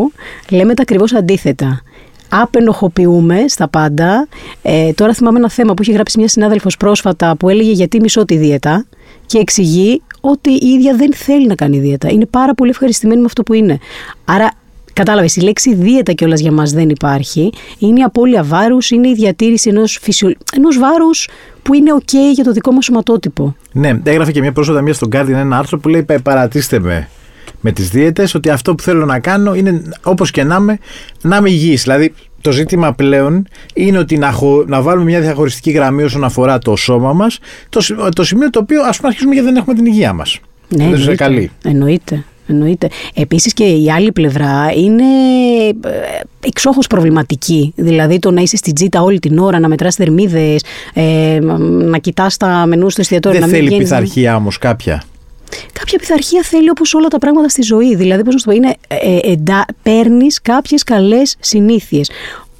λέμε 0.49 0.73
τα 0.73 0.81
ακριβώς 0.81 1.13
αντίθετα. 1.13 1.81
απενοχοποιούμε 2.29 3.37
στα 3.47 3.67
πάντα. 3.67 4.27
Ε, 4.61 4.91
τώρα 4.91 5.13
θυμάμαι 5.13 5.37
ένα 5.37 5.49
θέμα 5.49 5.73
που 5.73 5.81
είχε 5.81 5.91
γράψει 5.91 6.17
μια 6.19 6.27
συνάδελφος 6.27 6.77
πρόσφατα 6.77 7.35
που 7.37 7.49
έλεγε 7.49 7.71
γιατί 7.71 7.99
μισώ 7.99 8.25
τη 8.25 8.37
δίαιτα 8.37 8.85
και 9.25 9.37
εξηγεί 9.37 10.01
ότι 10.31 10.49
η 10.49 10.67
ίδια 10.67 10.95
δεν 10.95 11.13
θέλει 11.13 11.47
να 11.47 11.55
κάνει 11.55 11.79
δίαιτα. 11.79 12.09
Είναι 12.11 12.25
πάρα 12.25 12.53
πολύ 12.53 12.69
ευχαριστημένη 12.69 13.19
με 13.19 13.25
αυτό 13.25 13.43
που 13.43 13.53
είναι. 13.53 13.77
Άρα 14.25 14.51
Κατάλαβες, 14.93 15.35
η 15.35 15.41
λέξη 15.41 15.75
δίαιτα 15.75 16.11
κιόλας 16.11 16.39
για 16.39 16.51
μας 16.51 16.71
δεν 16.71 16.89
υπάρχει. 16.89 17.49
Είναι 17.79 17.99
η 17.99 18.03
απώλεια 18.03 18.43
βάρους, 18.43 18.91
είναι 18.91 19.07
η 19.07 19.13
διατήρηση 19.13 19.69
ενός 19.69 19.99
φυσιο... 20.01 20.33
ενός 20.53 20.77
βάρους 20.77 21.27
που 21.61 21.73
είναι 21.73 21.91
OK 21.95 22.13
για 22.33 22.43
το 22.43 22.51
δικό 22.51 22.71
μας 22.71 22.85
σωματότυπο. 22.85 23.55
Ναι, 23.71 23.99
έγραφε 24.03 24.31
και 24.31 24.41
μια 24.41 24.51
πρόσφατα 24.51 24.81
μία 24.81 24.93
στον 24.93 25.09
Guardian 25.11 25.27
ένα 25.27 25.57
άρθρο 25.57 25.79
που 25.79 25.89
λέει 25.89 26.05
Παρατήστε 26.23 26.79
με 26.79 27.07
με 27.61 27.71
τις 27.71 27.89
δίαιτες 27.89 28.33
ότι 28.33 28.49
αυτό 28.49 28.75
που 28.75 28.83
θέλω 28.83 29.05
να 29.05 29.19
κάνω 29.19 29.55
είναι 29.55 29.81
όπως 30.03 30.31
και 30.31 30.43
να 30.43 30.55
είμαι, 30.55 30.79
να 31.21 31.37
είμαι 31.37 31.49
υγιής. 31.49 31.83
Δηλαδή 31.83 32.13
το 32.41 32.51
ζήτημα 32.51 32.93
πλέον 32.93 33.47
είναι 33.73 33.97
ότι 33.97 34.17
να, 34.17 34.31
χω, 34.31 34.63
να 34.67 34.81
βάλουμε 34.81 35.05
μια 35.05 35.21
διαχωριστική 35.21 35.71
γραμμή 35.71 36.03
όσον 36.03 36.23
αφορά 36.23 36.57
το 36.59 36.75
σώμα 36.75 37.13
μας, 37.13 37.39
το, 37.69 38.09
το 38.15 38.23
σημείο 38.23 38.49
το 38.49 38.59
οποίο 38.59 38.81
ας 38.83 38.97
πούμε 38.97 39.07
αρχίσουμε 39.07 39.33
γιατί 39.33 39.47
δεν 39.47 39.57
έχουμε 39.57 39.75
την 39.75 39.85
υγεία 39.85 40.13
μας. 40.13 40.39
Ναι, 40.69 40.89
δεν 40.95 41.15
καλή. 41.15 41.51
Εννοείται. 41.63 42.23
Εννοείται. 42.49 42.89
Επίσης 43.13 43.53
και 43.53 43.63
η 43.63 43.91
άλλη 43.91 44.11
πλευρά 44.11 44.71
είναι 44.75 45.03
ε, 45.67 46.19
εξόχως 46.39 46.87
προβληματική. 46.87 47.73
Δηλαδή 47.75 48.19
το 48.19 48.31
να 48.31 48.41
είσαι 48.41 48.57
στην 48.57 48.73
τζίτα 48.73 49.01
όλη 49.01 49.19
την 49.19 49.37
ώρα, 49.37 49.59
να 49.59 49.67
μετράς 49.67 49.95
θερμίδες, 49.95 50.63
ε, 50.93 51.39
να 51.61 51.97
κοιτάς 51.97 52.37
τα 52.37 52.65
μενούς 52.67 52.91
στο 52.91 53.01
εστιατόριο. 53.01 53.39
Δεν 53.39 53.49
θέλει 53.49 53.77
πειθαρχία 53.77 54.35
όμως 54.35 54.57
κάποια. 54.57 55.03
Κάποια 55.73 55.99
πειθαρχία 55.99 56.41
θέλει 56.41 56.69
όπως 56.69 56.93
όλα 56.93 57.07
τα 57.07 57.17
πράγματα 57.17 57.49
στη 57.49 57.61
ζωή. 57.61 57.95
Δηλαδή, 57.95 58.23
πώς 58.23 58.33
να 58.33 58.39
το 58.39 58.45
πω, 58.45 58.55
είναι, 58.55 58.75
ε, 58.87 59.31
ε, 59.31 59.65
παίρνεις 59.83 60.41
κάποιες 60.41 60.83
καλές 60.83 61.35
συνήθειες. 61.39 62.11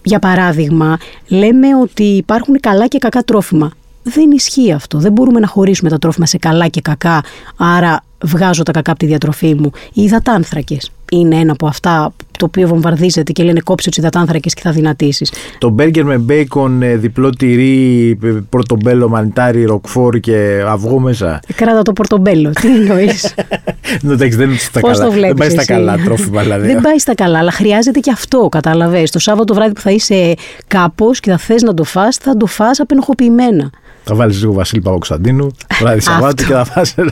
Για 0.03 0.19
παράδειγμα, 0.19 0.97
λέμε 1.27 1.75
ότι 1.81 2.03
υπάρχουν 2.03 2.59
καλά 2.59 2.87
και 2.87 2.97
κακά 2.97 3.21
τρόφιμα. 3.21 3.71
Δεν 4.03 4.31
ισχύει 4.31 4.71
αυτό. 4.71 4.97
Δεν 4.97 5.11
μπορούμε 5.11 5.39
να 5.39 5.47
χωρίσουμε 5.47 5.89
τα 5.89 5.97
τρόφιμα 5.97 6.25
σε 6.25 6.37
καλά 6.37 6.67
και 6.67 6.81
κακά. 6.81 7.23
Άρα 7.57 8.03
βγάζω 8.23 8.63
τα 8.63 8.71
κακά 8.71 8.91
από 8.91 8.99
τη 8.99 9.05
διατροφή 9.05 9.55
μου. 9.55 9.71
Οι 9.93 10.01
υδατάνθρακες 10.01 10.91
είναι 11.11 11.35
ένα 11.35 11.51
από 11.51 11.67
αυτά 11.67 12.13
το 12.37 12.45
οποίο 12.45 12.67
βομβαρδίζεται 12.67 13.31
και 13.31 13.43
λένε 13.43 13.59
κόψε 13.59 13.89
τους 13.89 13.97
υδατάνθρακες 13.97 14.53
και 14.53 14.61
θα 14.63 14.71
δυνατήσεις. 14.71 15.31
Το 15.57 15.69
μπέργκερ 15.69 16.03
με 16.05 16.17
μπέικον, 16.17 16.81
ε, 16.81 16.95
διπλό 16.95 17.29
τυρί, 17.29 18.09
ε, 18.23 18.27
πορτομπέλο, 18.49 19.09
μανιτάρι, 19.09 19.63
ροκφόρ 19.63 20.19
και 20.19 20.63
αυγό 20.67 20.99
μέσα. 20.99 21.39
Ε, 21.47 21.53
κράτα 21.53 21.81
το 21.81 21.93
πορτομπέλο. 21.93 22.51
Τι 22.61 22.67
εννοείς; 22.67 23.35
Εντάξει, 24.11 24.37
δεν, 24.37 24.57
στα 24.57 24.79
καλά. 24.81 25.09
δεν 25.09 25.33
πάει 25.33 25.49
στα 25.49 25.65
καλά 25.65 25.97
τρόφιμα, 25.97 26.41
δηλαδή. 26.41 26.67
Δεν 26.67 26.81
πάει 26.81 26.99
στα 26.99 27.15
καλά, 27.15 27.39
αλλά 27.39 27.51
χρειάζεται 27.51 27.99
και 27.99 28.11
αυτό, 28.11 28.47
κατάλαβες. 28.51 29.11
Το 29.11 29.19
Σάββατο 29.19 29.53
βράδυ 29.53 29.73
που 29.73 29.81
θα 29.81 29.91
είσαι 29.91 30.33
κάπως 30.67 31.19
και 31.19 31.31
θα 31.31 31.37
θες 31.37 31.61
να 31.61 31.73
το 31.73 31.83
φας, 31.83 32.15
θα 32.15 32.37
το 32.37 32.45
φας 32.45 32.79
απενοχοποιημένα. 32.79 33.69
Θα 34.09 34.15
βάλεις 34.15 34.39
λίγο 34.39 34.53
Βασίλη 34.53 34.81
Παπακοσταντίνου, 34.81 35.51
βράδυ 35.79 35.99
Σαββάτου 35.99 36.45
και 36.45 36.53
θα 36.53 36.65
φας 36.65 36.93
ένα 36.97 37.11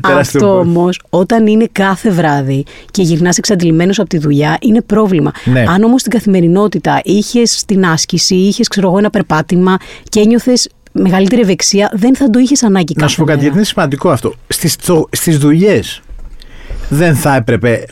τεράστιο 0.00 0.40
Αυτό 0.40 0.58
όμως, 0.58 1.00
όταν 1.10 1.46
είναι 1.46 1.68
κάθε 1.72 2.10
βράδυ 2.10 2.64
και 2.90 3.02
γυρνάς 3.10 3.38
εξαντλημένος 3.38 3.98
από 3.98 4.08
τη 4.08 4.18
δουλειά, 4.18 4.58
είναι 4.60 4.82
πρόβλημα. 4.82 5.32
Ναι. 5.44 5.64
Αν 5.68 5.82
όμως 5.82 6.00
στην 6.00 6.12
καθημερινότητα 6.12 7.00
είχες 7.04 7.64
την 7.64 7.86
άσκηση, 7.86 8.34
είχες 8.34 8.68
ένα 8.98 9.10
περπάτημα 9.10 9.76
και 10.08 10.20
ένιωθες 10.20 10.68
μεγαλύτερη 10.92 11.40
ευεξία, 11.40 11.90
δεν 11.94 12.16
θα 12.16 12.30
το 12.30 12.38
είχες 12.38 12.62
ανάγκη 12.62 12.94
Να 12.96 13.08
σου 13.08 13.16
πω 13.16 13.24
κάτι, 13.24 13.40
γιατί 13.40 13.56
είναι 13.56 13.64
σημαντικό 13.64 14.10
αυτό. 14.10 14.34
Στις 15.10 15.38
δουλειές 15.38 16.02
δεν 16.92 17.14
θα 17.14 17.36
έπρεπε 17.36 17.84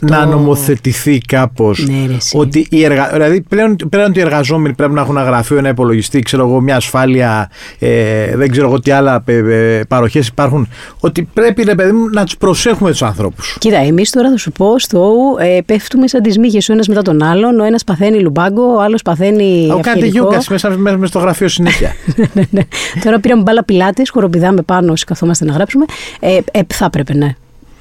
να 0.00 0.26
νομοθετηθεί 0.26 1.18
κάπως 1.18 1.86
ναι, 1.88 2.16
ότι 2.32 2.66
οι 2.70 2.84
εργα... 2.84 3.08
δηλαδή 3.12 3.40
πλέον, 3.40 3.76
πλέον 3.90 4.08
ότι 4.08 4.18
οι 4.18 4.22
εργαζόμενοι 4.22 4.74
πρέπει 4.74 4.92
να 4.92 5.00
έχουν 5.00 5.16
ένα 5.16 5.26
γραφείο, 5.26 5.58
ένα 5.58 5.68
υπολογιστή, 5.68 6.20
ξέρω 6.20 6.46
εγώ, 6.46 6.60
μια 6.60 6.76
ασφάλεια, 6.76 7.50
ε, 7.78 8.36
δεν 8.36 8.50
ξέρω 8.50 8.66
εγώ 8.66 8.80
τι 8.80 8.90
άλλα 8.90 9.22
ε, 9.26 9.36
ε 9.36 9.84
παροχές 9.88 10.26
υπάρχουν. 10.26 10.68
Ότι 11.00 11.28
πρέπει 11.34 11.62
ρε 11.62 11.74
παιδί 11.74 11.92
μου 11.92 12.08
να 12.08 12.24
τους 12.24 12.36
προσέχουμε 12.36 12.90
τους 12.90 13.02
ανθρώπους. 13.02 13.56
Κοίτα, 13.60 13.78
εμείς 13.78 14.10
τώρα 14.10 14.30
θα 14.30 14.36
σου 14.36 14.52
πω 14.52 14.78
στο 14.78 15.12
ε, 15.38 15.58
πέφτουμε 15.66 16.08
σαν 16.08 16.22
τις 16.22 16.38
μύγες 16.38 16.68
ο 16.68 16.72
ένας 16.72 16.88
μετά 16.88 17.02
τον 17.02 17.22
άλλον. 17.22 17.60
Ο 17.60 17.64
ένας 17.64 17.84
παθαίνει 17.84 18.20
λουμπάγκο, 18.20 18.74
ο 18.74 18.80
άλλος 18.80 19.02
παθαίνει. 19.02 19.70
Ο 19.72 19.80
κάνετε 19.80 20.06
γιούκας 20.06 20.48
μέσα, 20.48 20.70
μέσα 20.76 21.06
στο 21.06 21.18
γραφείο 21.18 21.48
συνέχεια. 21.48 21.92
ναι, 22.32 22.42
ναι. 22.50 22.62
Τώρα 23.04 23.20
πήραμε 23.20 23.42
μπάλα 23.42 23.64
πιλάτες, 23.64 24.10
χοροπηδάμε 24.10 24.62
πάνω 24.62 24.92
όσοι 24.92 25.04
καθόμαστε 25.04 25.44
να 25.44 25.52
γράψουμε. 25.52 25.84
Ε, 26.20 26.38
ε, 26.52 26.60
θα 26.66 26.84
έπρεπε, 26.84 27.14
ναι. 27.14 27.34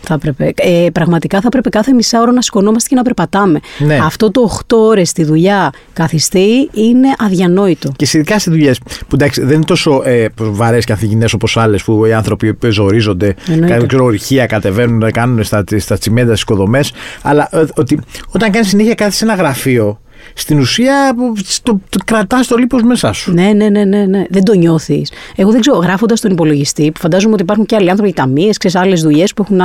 Θα 0.08 0.14
έπρεπε. 0.14 0.54
Ε, 0.56 0.88
πραγματικά 0.94 1.40
θα 1.40 1.48
έπρεπε 1.48 1.70
κάθε 1.70 1.94
μισά 1.94 2.22
ώρα 2.22 2.32
να 2.32 2.42
σηκωνόμαστε 2.42 2.90
και 2.90 2.96
να 2.96 3.02
περπατάμε. 3.02 3.60
Ναι. 3.80 4.00
Αυτό 4.04 4.32
το 4.32 4.60
8 4.68 4.76
ώρες 4.78 5.10
στη 5.10 5.24
δουλειά 5.24 5.72
καθιστεί 5.94 6.70
είναι 6.72 7.08
αδιανόητο. 7.18 7.92
Και 7.96 8.08
ειδικά 8.14 8.40
σε 8.40 8.52
δουλειές 8.52 8.80
που 8.80 9.14
εντάξει, 9.14 9.42
δεν 9.42 9.56
είναι 9.56 9.64
τόσο 9.64 10.02
ε, 10.06 10.26
βαρέ 10.38 10.80
και 10.80 10.92
αφηγηνέ 10.92 11.26
όπως 11.34 11.58
άλλες 11.58 11.84
που 11.84 12.06
οι 12.06 12.14
άνθρωποι 12.14 12.58
ζορίζονται, 12.70 13.36
κάνουν 13.68 14.00
ορυχεία, 14.00 14.46
κατεβαίνουν, 14.46 15.12
κάνουν 15.12 15.44
στα, 15.44 15.64
στα 15.78 15.98
τσιμέντα, 15.98 16.30
στις 16.30 16.42
οικοδομές. 16.42 16.92
Αλλά 17.22 17.50
ε, 17.52 17.66
ότι 17.76 18.00
όταν 18.30 18.52
κάνεις 18.52 18.68
συνέχεια 18.68 18.94
κάθε 18.94 19.12
σε 19.12 19.26
ένα 19.26 19.34
γραφείο, 19.34 20.00
στην 20.34 20.60
ουσία 20.60 21.16
το, 21.64 21.80
το 21.90 22.00
κρατάς 22.06 22.48
το 22.48 22.58
λίπος 22.58 22.82
μέσα 22.82 23.14
σου. 23.14 23.34
Ναι, 23.34 23.52
ναι, 23.56 23.70
ναι, 23.70 23.84
ναι, 23.84 24.06
ναι. 24.06 24.26
Δεν 24.30 24.44
το 24.44 24.54
νιώθεις. 24.54 25.12
Εγώ 25.36 25.52
δεν 25.52 25.62
ξέρω, 25.62 25.78
γράφοντας 25.78 26.22
τον 26.22 26.32
υπολογιστή, 26.32 26.92
που 26.92 27.00
φαντάζομαι 27.00 27.34
ότι 27.34 27.42
υπάρχουν 27.42 27.66
και 27.66 27.76
άλλοι 27.76 27.90
άνθρωποι, 27.90 28.14
ταμείες, 28.14 28.58
ξέρεις 28.58 28.78
άλλες 28.78 29.02
δουλειές 29.02 29.34
που 29.34 29.42
έχουν 29.42 29.62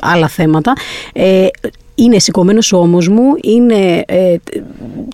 άλλα 0.00 0.28
θέματα. 0.28 0.72
Ε, 1.12 1.46
είναι 1.94 2.18
σηκωμένος 2.18 2.72
ο 2.72 2.78
ώμος 2.78 3.08
μου, 3.08 3.22
είναι 3.42 4.02
ε, 4.06 4.36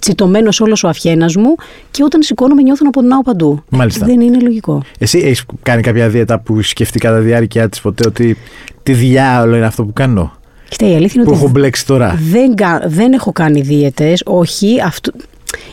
τσιτωμένος 0.00 0.60
όλος 0.60 0.84
ο 0.84 0.88
αυχένας 0.88 1.36
μου 1.36 1.54
και 1.90 2.02
όταν 2.02 2.22
σηκώνομαι 2.22 2.62
νιώθω 2.62 2.84
να 2.84 2.90
πονάω 2.90 3.22
παντού. 3.22 3.62
Μάλιστα. 3.68 4.06
Δεν 4.06 4.20
είναι 4.20 4.38
λογικό. 4.40 4.82
Εσύ 4.98 5.18
έχεις 5.18 5.44
κάνει 5.62 5.82
κάποια 5.82 6.08
δίαιτα 6.08 6.40
που 6.40 6.62
σκεφτεί 6.62 6.98
κατά 6.98 7.18
διάρκεια 7.18 7.68
της 7.68 7.80
ποτέ 7.80 8.04
ότι 8.06 8.36
τι 8.82 8.92
διάολο 8.92 9.56
είναι 9.56 9.66
αυτό 9.66 9.84
που 9.84 9.92
κάνω; 9.92 10.35
Κοίτα, 10.68 10.88
η 10.88 10.94
αλήθεια 10.94 11.22
που 11.22 11.32
έχω 11.32 11.48
μπλέξει 11.48 11.86
τώρα. 11.86 12.18
Δεν, 12.30 12.54
δεν 12.86 13.12
έχω 13.12 13.32
κάνει 13.32 13.60
δίαιτες, 13.60 14.22
όχι. 14.24 14.80
Αυτό... 14.80 15.12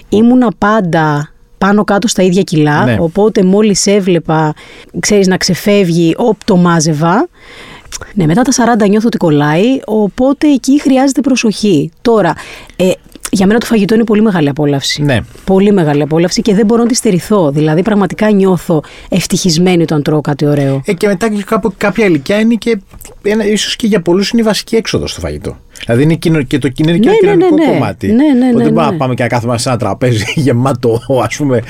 Ήμουνα 0.10 0.52
πάντα 0.58 1.34
πάνω 1.58 1.84
κάτω 1.84 2.08
στα 2.08 2.24
ίδια 2.24 2.42
κιλά, 2.42 2.86
ναι. 2.86 2.96
οπότε 3.00 3.44
μόλις 3.44 3.88
έβλεπα, 3.88 4.54
ξέρεις, 5.00 5.28
να 5.28 5.38
ξεφεύγει, 5.38 6.14
όπ 6.18 6.44
το 6.46 6.56
μάζευα. 6.56 7.28
Ναι, 8.14 8.26
μετά 8.26 8.42
τα 8.42 8.76
40 8.84 8.90
νιώθω 8.90 9.08
ότι 9.08 9.18
κολλάει, 9.18 9.80
οπότε 9.86 10.48
εκεί 10.48 10.82
χρειάζεται 10.82 11.22
προσοχή. 11.22 11.92
Τώρα, 12.02 12.34
ε, 12.76 12.92
για 13.34 13.48
μένα 13.48 13.60
το 13.60 13.66
φαγητό 13.66 13.96
είναι 13.96 14.04
πολύ 14.04 14.22
μεγάλη 14.22 14.50
απόλαυση. 14.50 15.02
Ναι. 15.02 15.20
Πολύ 15.44 15.72
μεγάλη 15.72 16.02
απόλαυση 16.02 16.42
και 16.42 16.54
δεν 16.54 16.66
μπορώ 16.66 16.82
να 16.82 16.88
τη 16.88 16.96
στερηθώ. 16.96 17.52
Δηλαδή, 17.52 17.82
πραγματικά 17.82 18.32
νιώθω 18.32 18.84
ευτυχισμένη 19.10 19.82
όταν 19.82 20.04
τρώω 20.04 20.22
κάτι 20.22 20.46
ωραίο. 20.46 20.82
Ε, 20.86 20.94
και 20.94 21.08
μετά 21.08 21.30
και 21.30 21.44
κάπου, 21.44 21.74
κάποια 21.78 22.06
ηλικία 22.06 22.40
είναι 22.40 22.54
και. 22.54 22.80
ίσως 23.52 23.76
και 23.76 23.88
για 23.88 24.02
πολλούς 24.02 24.30
είναι 24.30 24.42
η 24.42 24.46
βασική 24.46 24.76
έξοδος 24.76 25.12
στο 25.12 25.20
φαγητό. 25.20 25.58
Δηλαδή 25.86 26.04
είναι 26.04 26.16
και 26.16 26.58
το 26.58 26.70
είναι 26.76 26.92
ναι, 26.92 26.98
ναι, 26.98 27.16
κοινωνικό 27.18 27.56
ναι, 27.56 27.66
ναι, 27.66 27.72
κομμάτι. 27.72 28.08
Ναι, 28.08 28.14
ναι, 28.14 28.52
ναι, 28.52 28.64
δεν 28.64 28.74
μπορούμε 28.74 28.92
να 28.92 28.98
πάμε 28.98 29.14
και 29.14 29.24
να 29.24 29.30
κάθομαι 29.30 29.58
σε 29.58 29.70
ένα 29.70 29.78
τραπέζι 29.78 30.24
γεμάτο, 30.46 31.02
ας 31.24 31.36
πούμε, 31.36 31.62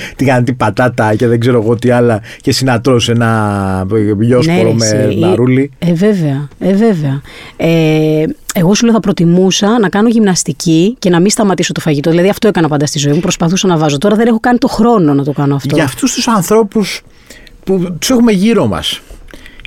τη 0.44 0.54
πατάτα 0.54 1.16
και 1.16 1.28
δεν 1.28 1.40
ξέρω 1.40 1.62
εγώ 1.62 1.76
τι 1.76 1.90
άλλα 1.90 2.22
και 2.42 2.52
συνατρώ 2.52 3.00
σε 3.00 3.12
ένα 3.12 3.88
γιόσκορο 4.20 4.74
με 4.74 5.16
ναρούλι. 5.20 5.72
Ε, 5.80 5.94
βέβαια. 5.94 6.48
Ε, 6.60 6.74
βέβαια. 6.74 7.22
Ε, 7.56 8.24
εγώ 8.54 8.74
σου 8.74 8.86
λέω 8.86 8.94
θα 8.94 9.00
προτιμούσα 9.00 9.80
να 9.80 9.90
κάνω 9.90 10.08
γυμναστική 10.08 10.96
και 11.00 11.10
να 11.10 11.20
μην 11.20 11.30
σταματήσω 11.30 11.72
το 11.72 11.80
φαγητό. 11.80 12.10
Δηλαδή 12.10 12.30
αυτό 12.30 12.48
έκανα 12.48 12.68
πάντα 12.68 12.86
στη 12.86 13.00
ζωή 13.00 13.14
μου. 13.14 13.20
Προσπαθούσα 13.20 13.68
να 13.68 13.78
βάζω. 13.78 13.98
Τώρα 13.98 14.16
δεν 14.16 14.28
έχω 14.28 14.40
κάνει 14.40 14.58
το 14.58 14.68
χρόνο 14.68 15.14
να 15.14 15.24
το 15.24 15.32
κάνω 15.32 15.56
αυτό. 15.56 15.76
Για 15.76 15.84
αυτούς 15.84 16.14
τους 16.14 16.28
ανθρώπους 16.28 17.02
που 17.64 17.96
τους 18.00 18.10
έχουμε 18.10 18.32
γύρω 18.32 18.68
μας 18.68 19.02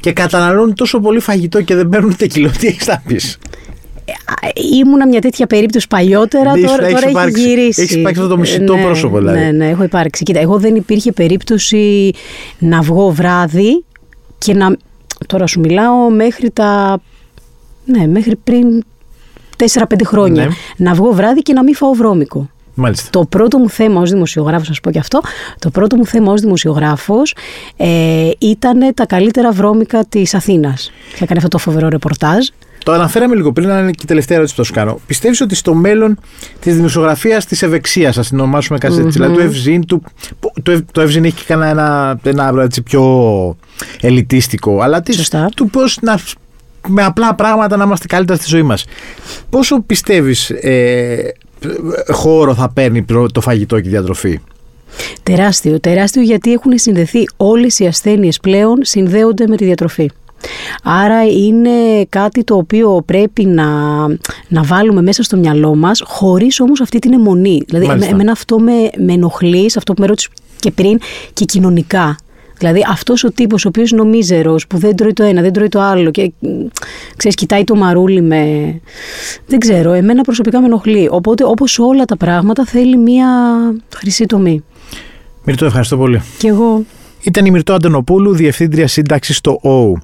και 0.00 0.12
καταναλώνουν 0.12 0.74
τόσο 0.74 1.00
πολύ 1.00 1.20
φαγητό 1.20 1.62
και 1.62 1.74
δεν 1.74 1.88
παίρνουν 1.88 2.10
ούτε 2.10 2.26
κιλό, 2.26 2.50
τι 2.58 2.66
έχεις 2.66 2.86
να 2.86 3.02
πεις; 3.06 3.38
Ήμουνα 4.80 5.06
μια 5.06 5.20
τέτοια 5.20 5.46
περίπτωση 5.46 5.86
παλιότερα, 5.86 6.56
ναι, 6.56 6.66
τώρα, 6.66 6.88
τώρα 6.88 7.26
έχει 7.26 7.40
γυρίσει. 7.40 7.82
Έχεις 7.82 7.94
υπάρξει 7.94 8.20
αυτό 8.20 8.34
το 8.34 8.40
μισητό 8.40 8.76
ναι, 8.76 8.82
πρόσωπο, 8.82 9.18
δηλαδή. 9.18 9.38
Ναι, 9.38 9.50
ναι, 9.50 9.68
έχω 9.68 9.82
υπάρξει. 9.82 10.22
Κοίτα, 10.22 10.40
εγώ 10.40 10.58
δεν 10.58 10.74
υπήρχε 10.74 11.12
περίπτωση 11.12 12.12
να 12.58 12.80
βγω 12.80 13.10
βράδυ 13.10 13.84
και 14.38 14.54
να. 14.54 14.76
Τώρα 15.26 15.46
σου 15.46 15.60
μιλάω 15.60 16.10
μέχρι 16.10 16.50
τα. 16.50 17.00
Ναι, 17.86 18.06
μέχρι 18.06 18.36
πριν 18.36 18.84
4-5 19.56 19.84
χρόνια. 20.04 20.44
Ναι. 20.44 20.52
Να 20.76 20.94
βγω 20.94 21.12
βράδυ 21.12 21.40
και 21.42 21.52
να 21.52 21.62
μην 21.62 21.74
φάω 21.74 21.92
βρώμικο. 21.92 22.50
Μάλιστα. 22.78 23.10
Το 23.10 23.24
πρώτο 23.24 23.58
μου 23.58 23.70
θέμα 23.70 24.00
ως 24.00 24.10
δημοσιογράφος, 24.10 24.68
να 24.68 24.74
σου 24.74 24.80
πω 24.80 24.90
και 24.90 24.98
αυτό, 24.98 25.20
το 25.58 25.70
πρώτο 25.70 25.96
μου 25.96 26.06
θέμα 26.06 26.32
ως 26.32 26.40
δημοσιογράφος 26.40 27.34
ε, 27.76 28.30
ήταν 28.38 28.94
τα 28.94 29.06
καλύτερα 29.06 29.52
βρώμικα 29.52 30.04
της 30.04 30.34
Αθήνας. 30.34 30.92
Θα 31.10 31.18
έκανε 31.20 31.36
αυτό 31.36 31.48
το 31.48 31.58
φοβερό 31.58 31.88
ρεπορτάζ. 31.88 32.46
Το 32.84 32.92
αναφέραμε 32.92 33.34
λίγο 33.34 33.52
πριν, 33.52 33.70
αλλά 33.70 33.80
είναι 33.80 33.90
και 33.90 34.02
η 34.02 34.06
τελευταία 34.06 34.36
ερώτηση 34.36 34.56
που 34.56 34.62
θα 34.62 34.68
σου 34.68 34.74
κάνω. 34.74 35.00
Πιστεύεις 35.06 35.40
ότι 35.40 35.54
στο 35.54 35.74
μέλλον 35.74 36.18
της 36.60 36.74
δημοσιογραφίας 36.76 37.46
της 37.46 37.62
ευεξίας, 37.62 38.18
ας 38.18 38.28
την 38.28 38.40
ονομάσουμε 38.40 38.78
κάτι 38.78 38.96
έτσι, 38.96 39.08
δηλαδή 39.08 39.34
του 39.34 39.40
Ευζήν, 39.40 39.86
του, 39.86 40.02
το, 40.62 40.84
το 40.92 41.00
Ευζήν 41.00 41.24
έχει 41.24 41.34
και 41.34 41.44
κανένα 41.46 42.18
ένα, 42.22 42.44
ένα 42.50 42.62
έτσι, 42.62 42.82
πιο 42.82 43.02
ελιτίστικο, 44.00 44.80
αλλά 44.80 45.02
της, 45.02 45.34
του 45.54 45.70
πώς 45.70 45.98
να 46.00 46.18
με 46.86 47.04
απλά 47.04 47.34
πράγματα 47.34 47.76
να 47.76 47.84
είμαστε 47.84 48.06
καλύτερα 48.06 48.38
στη 48.38 48.48
ζωή 48.48 48.62
μας. 48.62 48.84
Πόσο 49.50 49.80
πιστεύεις 49.80 50.50
ε, 50.50 51.32
χώρο 52.12 52.54
θα 52.54 52.70
παίρνει 52.70 53.04
το 53.32 53.40
φαγητό 53.40 53.80
και 53.80 53.88
η 53.88 53.90
διατροφή; 53.90 54.40
Τεράστιο, 55.22 55.80
τεράστιο 55.80 56.22
γιατί 56.22 56.52
έχουν 56.52 56.78
συνδεθεί 56.78 57.24
όλες 57.36 57.78
οι 57.78 57.86
ασθένειες 57.86 58.40
πλέον 58.40 58.78
συνδέονται 58.82 59.46
με 59.46 59.56
τη 59.56 59.64
διατροφή. 59.64 60.10
Άρα 60.82 61.24
είναι 61.24 62.04
κάτι 62.08 62.44
το 62.44 62.56
οποίο 62.56 63.02
πρέπει 63.06 63.44
να, 63.44 63.66
να 64.48 64.62
βάλουμε 64.62 65.02
μέσα 65.02 65.22
στο 65.22 65.36
μυαλό 65.36 65.74
μας 65.74 66.02
χωρίς 66.04 66.60
όμως 66.60 66.80
αυτή 66.80 66.98
την 66.98 67.12
αιμονή. 67.12 67.62
Δηλαδή 67.66 68.06
εμένα 68.06 68.32
αυτό 68.32 68.58
με, 68.58 68.72
με 68.96 69.12
ενοχλεί, 69.12 69.70
αυτό 69.76 69.92
που 69.92 70.00
με 70.00 70.06
ρώτησες 70.06 70.30
και 70.58 70.70
πριν 70.70 70.98
και 71.32 71.44
κοινωνικά. 71.44 72.16
Δηλαδή 72.58 72.80
αυτός 72.90 73.24
ο 73.24 73.32
τύπος 73.32 73.64
ο 73.64 73.68
οποίος 73.68 73.90
είναι 73.90 74.00
ο 74.00 74.04
μίζερο, 74.04 74.56
που 74.68 74.78
δεν 74.78 74.96
τρώει 74.96 75.12
το 75.12 75.22
ένα, 75.22 75.42
δεν 75.42 75.52
τρώει 75.52 75.68
το 75.68 75.80
άλλο 75.80 76.10
και 76.10 76.32
ξέρεις, 77.16 77.36
κοιτάει 77.36 77.64
το 77.64 77.74
μαρούλι 77.74 78.22
με. 78.22 78.74
Δεν 79.46 79.58
ξέρω, 79.58 79.92
εμένα 79.92 80.22
προσωπικά 80.22 80.60
με 80.60 80.66
ενοχλεί. 80.66 81.08
Οπότε 81.10 81.44
όπως 81.44 81.78
όλα 81.78 82.04
τα 82.04 82.16
πράγματα 82.16 82.64
θέλει 82.64 82.96
μία 82.96 83.28
χρυσή 83.96 84.26
τομή. 84.26 84.64
Μυρτώ, 85.44 85.64
ευχαριστώ 85.64 85.96
πολύ. 85.96 86.22
Και 86.38 86.48
εγώ. 86.48 86.84
Ήταν 87.22 87.46
η 87.46 87.50
Μυρτώ 87.50 87.72
Αντωνοπούλου, 87.72 88.34
διευθύντρια 88.34 88.86
σύνταξης 88.86 89.36
στο 89.36 89.58
ΟΟΥ. 89.62 89.98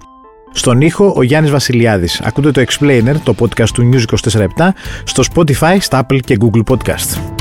Στον 0.52 0.80
ήχο 0.80 1.12
ο 1.16 1.22
Γιάννης 1.22 1.50
Βασιλιάδης. 1.50 2.20
Ακούτε 2.20 2.50
το 2.50 2.62
Explainer, 2.68 3.14
το 3.24 3.34
podcast 3.38 3.68
του 3.68 3.90
News 3.92 4.02
24 4.32 4.68
στο 5.04 5.22
Spotify, 5.34 5.76
στα 5.80 6.06
Apple 6.06 6.18
και 6.20 6.36
Google 6.40 6.62
Podcast. 6.70 7.31